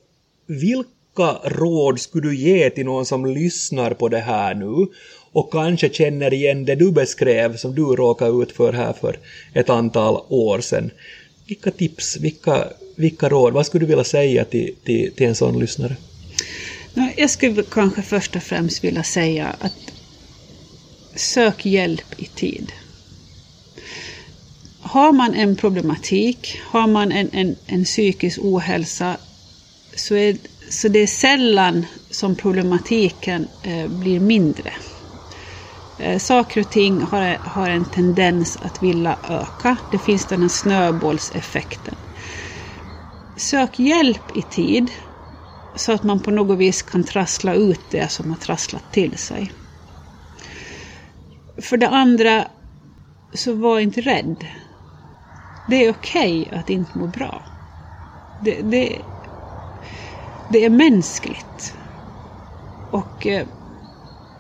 vilka 0.47 1.33
råd 1.45 2.01
skulle 2.01 2.29
du 2.29 2.37
ge 2.37 2.71
till 2.71 2.85
någon 2.85 3.07
som 3.07 3.27
lyssnar 3.27 3.95
på 3.95 4.09
det 4.09 4.19
här 4.19 4.55
nu 4.55 4.87
och 5.33 5.53
kanske 5.53 5.89
känner 5.89 6.35
igen 6.35 6.65
det 6.65 6.75
du 6.75 6.93
beskrev 6.93 7.57
som 7.57 7.75
du 7.75 7.83
råkade 7.83 8.43
ut 8.43 8.53
för 8.53 8.73
här 8.73 8.93
för 8.93 9.19
ett 9.55 9.71
antal 9.71 10.23
år 10.29 10.61
sedan? 10.61 10.91
Vilka 11.47 11.71
tips, 11.71 12.17
vilka, 12.17 12.65
vilka 12.97 13.29
råd, 13.29 13.53
vad 13.53 13.67
skulle 13.67 13.85
du 13.85 13.89
vilja 13.89 14.05
säga 14.05 14.45
till, 14.45 14.75
till, 14.85 15.13
till 15.13 15.27
en 15.27 15.35
sån 15.35 15.59
lyssnare? 15.59 15.97
Jag 17.17 17.31
skulle 17.31 17.63
kanske 17.63 18.03
först 18.03 18.37
och 18.37 18.43
främst 18.43 18.85
vilja 18.85 19.03
säga 19.03 19.57
att 19.61 19.93
sök 21.15 21.67
hjälp 21.67 22.21
i 22.21 22.25
tid. 22.25 22.73
Har 24.81 25.13
man 25.13 25.35
en 25.35 25.57
problematik, 25.57 26.61
har 26.63 26.87
man 26.87 27.13
en, 27.13 27.31
en, 27.33 27.57
en 27.67 27.85
psykisk 27.85 28.39
ohälsa, 28.43 29.17
så 29.95 30.15
är, 30.15 30.37
så 30.71 30.89
det 30.89 30.99
är 30.99 31.07
sällan 31.07 31.87
som 32.11 32.35
problematiken 32.35 33.49
eh, 33.63 33.89
blir 33.89 34.21
mindre. 34.21 34.73
Eh, 35.99 36.19
saker 36.19 36.61
och 36.61 36.71
ting 36.71 37.03
har, 37.03 37.39
har 37.45 37.69
en 37.69 37.85
tendens 37.85 38.57
att 38.57 38.83
vilja 38.83 39.19
öka. 39.23 39.77
Det 39.91 39.99
finns 39.99 40.27
den 40.27 40.43
här 40.43 40.49
snöbollseffekten. 40.49 41.95
Sök 43.37 43.79
hjälp 43.79 44.31
i 44.31 44.43
tid 44.43 44.91
så 45.75 45.93
att 45.93 46.03
man 46.03 46.21
på 46.21 46.31
något 46.31 46.59
vis 46.59 46.83
kan 46.83 47.05
trassla 47.05 47.55
ut 47.55 47.91
det 47.91 48.09
som 48.09 48.31
har 48.31 48.37
trasslat 48.37 48.93
till 48.93 49.19
sig. 49.19 49.53
För 51.63 51.77
det 51.77 51.89
andra, 51.89 52.49
så 53.35 53.53
var 53.55 53.81
inte 53.81 54.01
rädd. 54.01 54.47
Det 55.67 55.85
är 55.85 55.91
okej 55.91 56.43
okay 56.43 56.59
att 56.59 56.71
inte 56.71 56.99
må 56.99 57.07
bra. 57.07 57.47
Det, 58.39 58.63
det, 58.63 59.03
det 60.49 60.65
är 60.65 60.71
mänskligt. 60.71 61.75
Och 62.91 63.27
eh, 63.27 63.47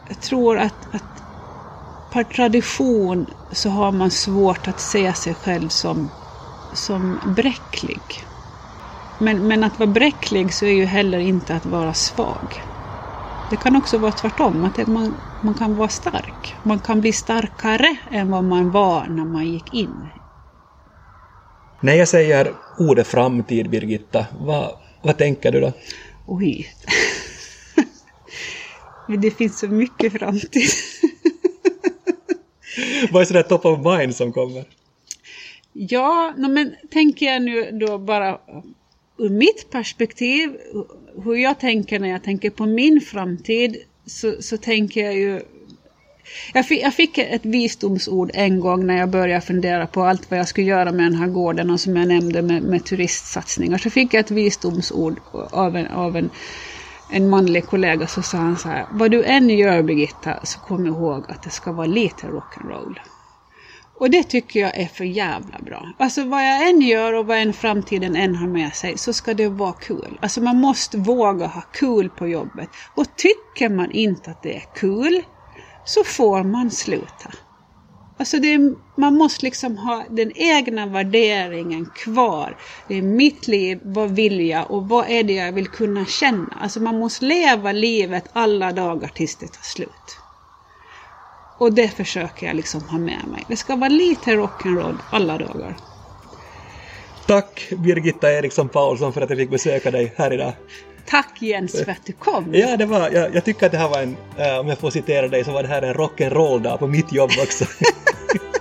jag 0.08 0.20
tror 0.20 0.58
att, 0.58 0.94
att 0.94 1.15
per 2.10 2.24
tradition 2.24 3.26
så 3.52 3.68
har 3.68 3.92
man 3.92 4.10
svårt 4.10 4.68
att 4.68 4.80
se 4.80 5.14
sig 5.14 5.34
själv 5.34 5.68
som, 5.68 6.10
som 6.72 7.20
bräcklig. 7.24 8.24
Men, 9.18 9.48
men 9.48 9.64
att 9.64 9.78
vara 9.78 9.90
bräcklig 9.90 10.54
så 10.54 10.64
är 10.64 10.72
ju 10.72 10.84
heller 10.84 11.18
inte 11.18 11.54
att 11.54 11.66
vara 11.66 11.94
svag. 11.94 12.62
Det 13.48 13.56
kan 13.56 13.76
också 13.76 13.98
vara 13.98 14.12
tvärtom, 14.12 14.64
att 14.64 14.86
man, 14.86 15.20
man 15.40 15.54
kan 15.54 15.76
vara 15.76 15.88
stark. 15.88 16.56
Man 16.62 16.78
kan 16.78 17.00
bli 17.00 17.12
starkare 17.12 17.96
än 18.10 18.30
vad 18.30 18.44
man 18.44 18.70
var 18.70 19.06
när 19.08 19.24
man 19.24 19.46
gick 19.46 19.72
in. 19.72 20.08
När 21.80 21.94
jag 21.94 22.08
säger 22.08 22.54
ordet 22.76 23.06
framtid, 23.06 23.70
Birgitta, 23.70 24.26
vad, 24.40 24.70
vad 25.02 25.18
tänker 25.18 25.52
du 25.52 25.60
då? 25.60 25.72
Oj. 26.26 26.68
det 29.18 29.30
finns 29.30 29.58
så 29.58 29.68
mycket 29.68 30.12
framtid. 30.12 30.70
Vad 33.10 33.22
är 33.22 33.26
sådär 33.26 33.42
top 33.42 33.64
of 33.64 33.98
mind 33.98 34.16
som 34.16 34.32
kommer? 34.32 34.64
Ja, 35.72 36.34
men 36.36 36.74
tänker 36.90 37.26
jag 37.26 37.42
nu 37.42 37.70
då 37.72 37.98
bara 37.98 38.38
ur 39.18 39.28
mitt 39.28 39.70
perspektiv, 39.70 40.56
hur 41.24 41.34
jag 41.34 41.60
tänker 41.60 41.98
när 41.98 42.08
jag 42.08 42.24
tänker 42.24 42.50
på 42.50 42.66
min 42.66 43.00
framtid, 43.00 43.76
så, 44.06 44.42
så 44.42 44.56
tänker 44.56 45.04
jag 45.04 45.14
ju 45.14 45.40
jag 46.54 46.66
fick, 46.66 46.82
jag 46.82 46.94
fick, 46.94 47.18
ett 47.18 47.44
visdomsord 47.44 48.30
en 48.34 48.60
gång 48.60 48.86
när 48.86 48.96
jag 48.96 49.08
började 49.08 49.40
fundera 49.40 49.86
på 49.86 50.02
allt 50.02 50.30
vad 50.30 50.38
jag 50.38 50.48
skulle 50.48 50.66
göra 50.66 50.92
med 50.92 51.06
den 51.06 51.14
här 51.14 51.26
gården 51.26 51.70
och 51.70 51.80
som 51.80 51.96
jag 51.96 52.08
nämnde 52.08 52.42
med, 52.42 52.62
med 52.62 52.84
turistsatsningar. 52.84 53.78
Så 53.78 53.90
fick 53.90 54.14
jag 54.14 54.20
ett 54.20 54.30
visdomsord 54.30 55.20
av 55.50 55.76
en, 55.76 55.86
av 55.86 56.16
en 56.16 56.30
en 57.08 57.28
manlig 57.28 57.66
kollega 57.66 58.06
så 58.06 58.22
sa 58.22 58.38
han 58.38 58.56
så 58.56 58.68
här, 58.68 58.86
vad 58.90 59.10
du 59.10 59.24
än 59.24 59.50
gör 59.50 59.82
Birgitta 59.82 60.40
så 60.42 60.60
kom 60.60 60.86
ihåg 60.86 61.24
att 61.28 61.42
det 61.42 61.50
ska 61.50 61.72
vara 61.72 61.86
lite 61.86 62.26
rock'n'roll. 62.26 62.98
Och 63.98 64.10
det 64.10 64.22
tycker 64.22 64.60
jag 64.60 64.78
är 64.78 64.86
för 64.86 65.04
jävla 65.04 65.58
bra. 65.58 65.92
Alltså 65.98 66.24
vad 66.24 66.46
jag 66.46 66.68
än 66.68 66.80
gör 66.80 67.12
och 67.12 67.26
vad 67.26 67.38
än 67.38 67.52
framtiden 67.52 68.16
än 68.16 68.36
har 68.36 68.48
med 68.48 68.74
sig 68.74 68.98
så 68.98 69.12
ska 69.12 69.34
det 69.34 69.48
vara 69.48 69.72
kul. 69.72 70.18
Alltså 70.22 70.40
man 70.40 70.56
måste 70.56 70.98
våga 70.98 71.46
ha 71.46 71.62
kul 71.72 72.08
på 72.10 72.28
jobbet. 72.28 72.68
Och 72.94 73.16
tycker 73.16 73.68
man 73.68 73.90
inte 73.90 74.30
att 74.30 74.42
det 74.42 74.56
är 74.56 74.64
kul 74.74 75.22
så 75.84 76.04
får 76.04 76.42
man 76.42 76.70
sluta. 76.70 77.30
Alltså 78.18 78.36
är, 78.36 78.74
man 78.96 79.14
måste 79.14 79.46
liksom 79.46 79.78
ha 79.78 80.04
den 80.10 80.32
egna 80.34 80.86
värderingen 80.86 81.86
kvar. 81.86 82.56
Det 82.88 82.98
är 82.98 83.02
mitt 83.02 83.48
liv, 83.48 83.80
vad 83.82 84.10
vill 84.10 84.48
jag 84.48 84.70
och 84.70 84.88
vad 84.88 85.10
är 85.10 85.22
det 85.22 85.32
jag 85.32 85.52
vill 85.52 85.68
kunna 85.68 86.06
känna? 86.06 86.58
Alltså 86.60 86.80
man 86.80 86.98
måste 86.98 87.24
leva 87.24 87.72
livet 87.72 88.24
alla 88.32 88.72
dagar 88.72 89.08
tills 89.14 89.36
det 89.36 89.46
tar 89.46 89.62
slut. 89.62 90.18
Och 91.58 91.72
det 91.72 91.88
försöker 91.88 92.46
jag 92.46 92.56
liksom 92.56 92.80
ha 92.80 92.98
med 92.98 93.24
mig. 93.32 93.44
Det 93.48 93.56
ska 93.56 93.76
vara 93.76 93.88
lite 93.88 94.30
rock'n'roll 94.30 94.96
alla 95.10 95.38
dagar. 95.38 95.76
Tack 97.26 97.68
Birgitta 97.70 98.32
Eriksson 98.32 98.68
Paulsson 98.68 99.12
för 99.12 99.20
att 99.20 99.30
jag 99.30 99.38
fick 99.38 99.50
besöka 99.50 99.90
dig 99.90 100.12
här 100.16 100.32
idag. 100.32 100.52
Tack 101.06 101.42
Jens 101.42 101.84
för 101.84 101.92
att 101.92 102.06
du 102.06 102.12
kom. 102.12 102.54
Ja, 102.54 102.76
det 102.76 102.86
var, 102.86 103.10
jag, 103.10 103.34
jag 103.34 103.44
tycker 103.44 103.66
att 103.66 103.72
det 103.72 103.78
här 103.78 103.88
var 103.88 104.02
en, 104.02 104.16
äh, 104.38 104.58
om 104.58 104.68
jag 104.68 104.78
får 104.78 104.90
citera 104.90 105.28
dig, 105.28 105.44
så 105.44 105.52
var 105.52 105.62
det 105.62 105.68
här 105.68 105.82
en 105.82 105.94
rock'n'roll-dag 105.94 106.78
på 106.78 106.86
mitt 106.86 107.12
jobb 107.12 107.30
också. 107.42 107.64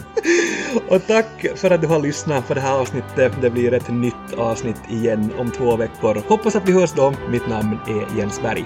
Och 0.87 1.07
tack 1.07 1.45
för 1.55 1.71
att 1.71 1.81
du 1.81 1.87
har 1.87 1.99
lyssnat 1.99 2.47
på 2.47 2.53
det 2.53 2.61
här 2.61 2.79
avsnittet. 2.79 3.33
Det 3.41 3.49
blir 3.49 3.73
ett 3.73 3.89
nytt 3.89 4.33
avsnitt 4.37 4.81
igen 4.89 5.31
om 5.37 5.51
två 5.51 5.75
veckor. 5.75 6.21
Hoppas 6.27 6.55
att 6.55 6.69
vi 6.69 6.73
hörs 6.73 6.93
då. 6.93 7.13
Mitt 7.29 7.47
namn 7.47 7.79
är 7.87 8.17
Jens 8.19 8.41
Berg. 8.41 8.65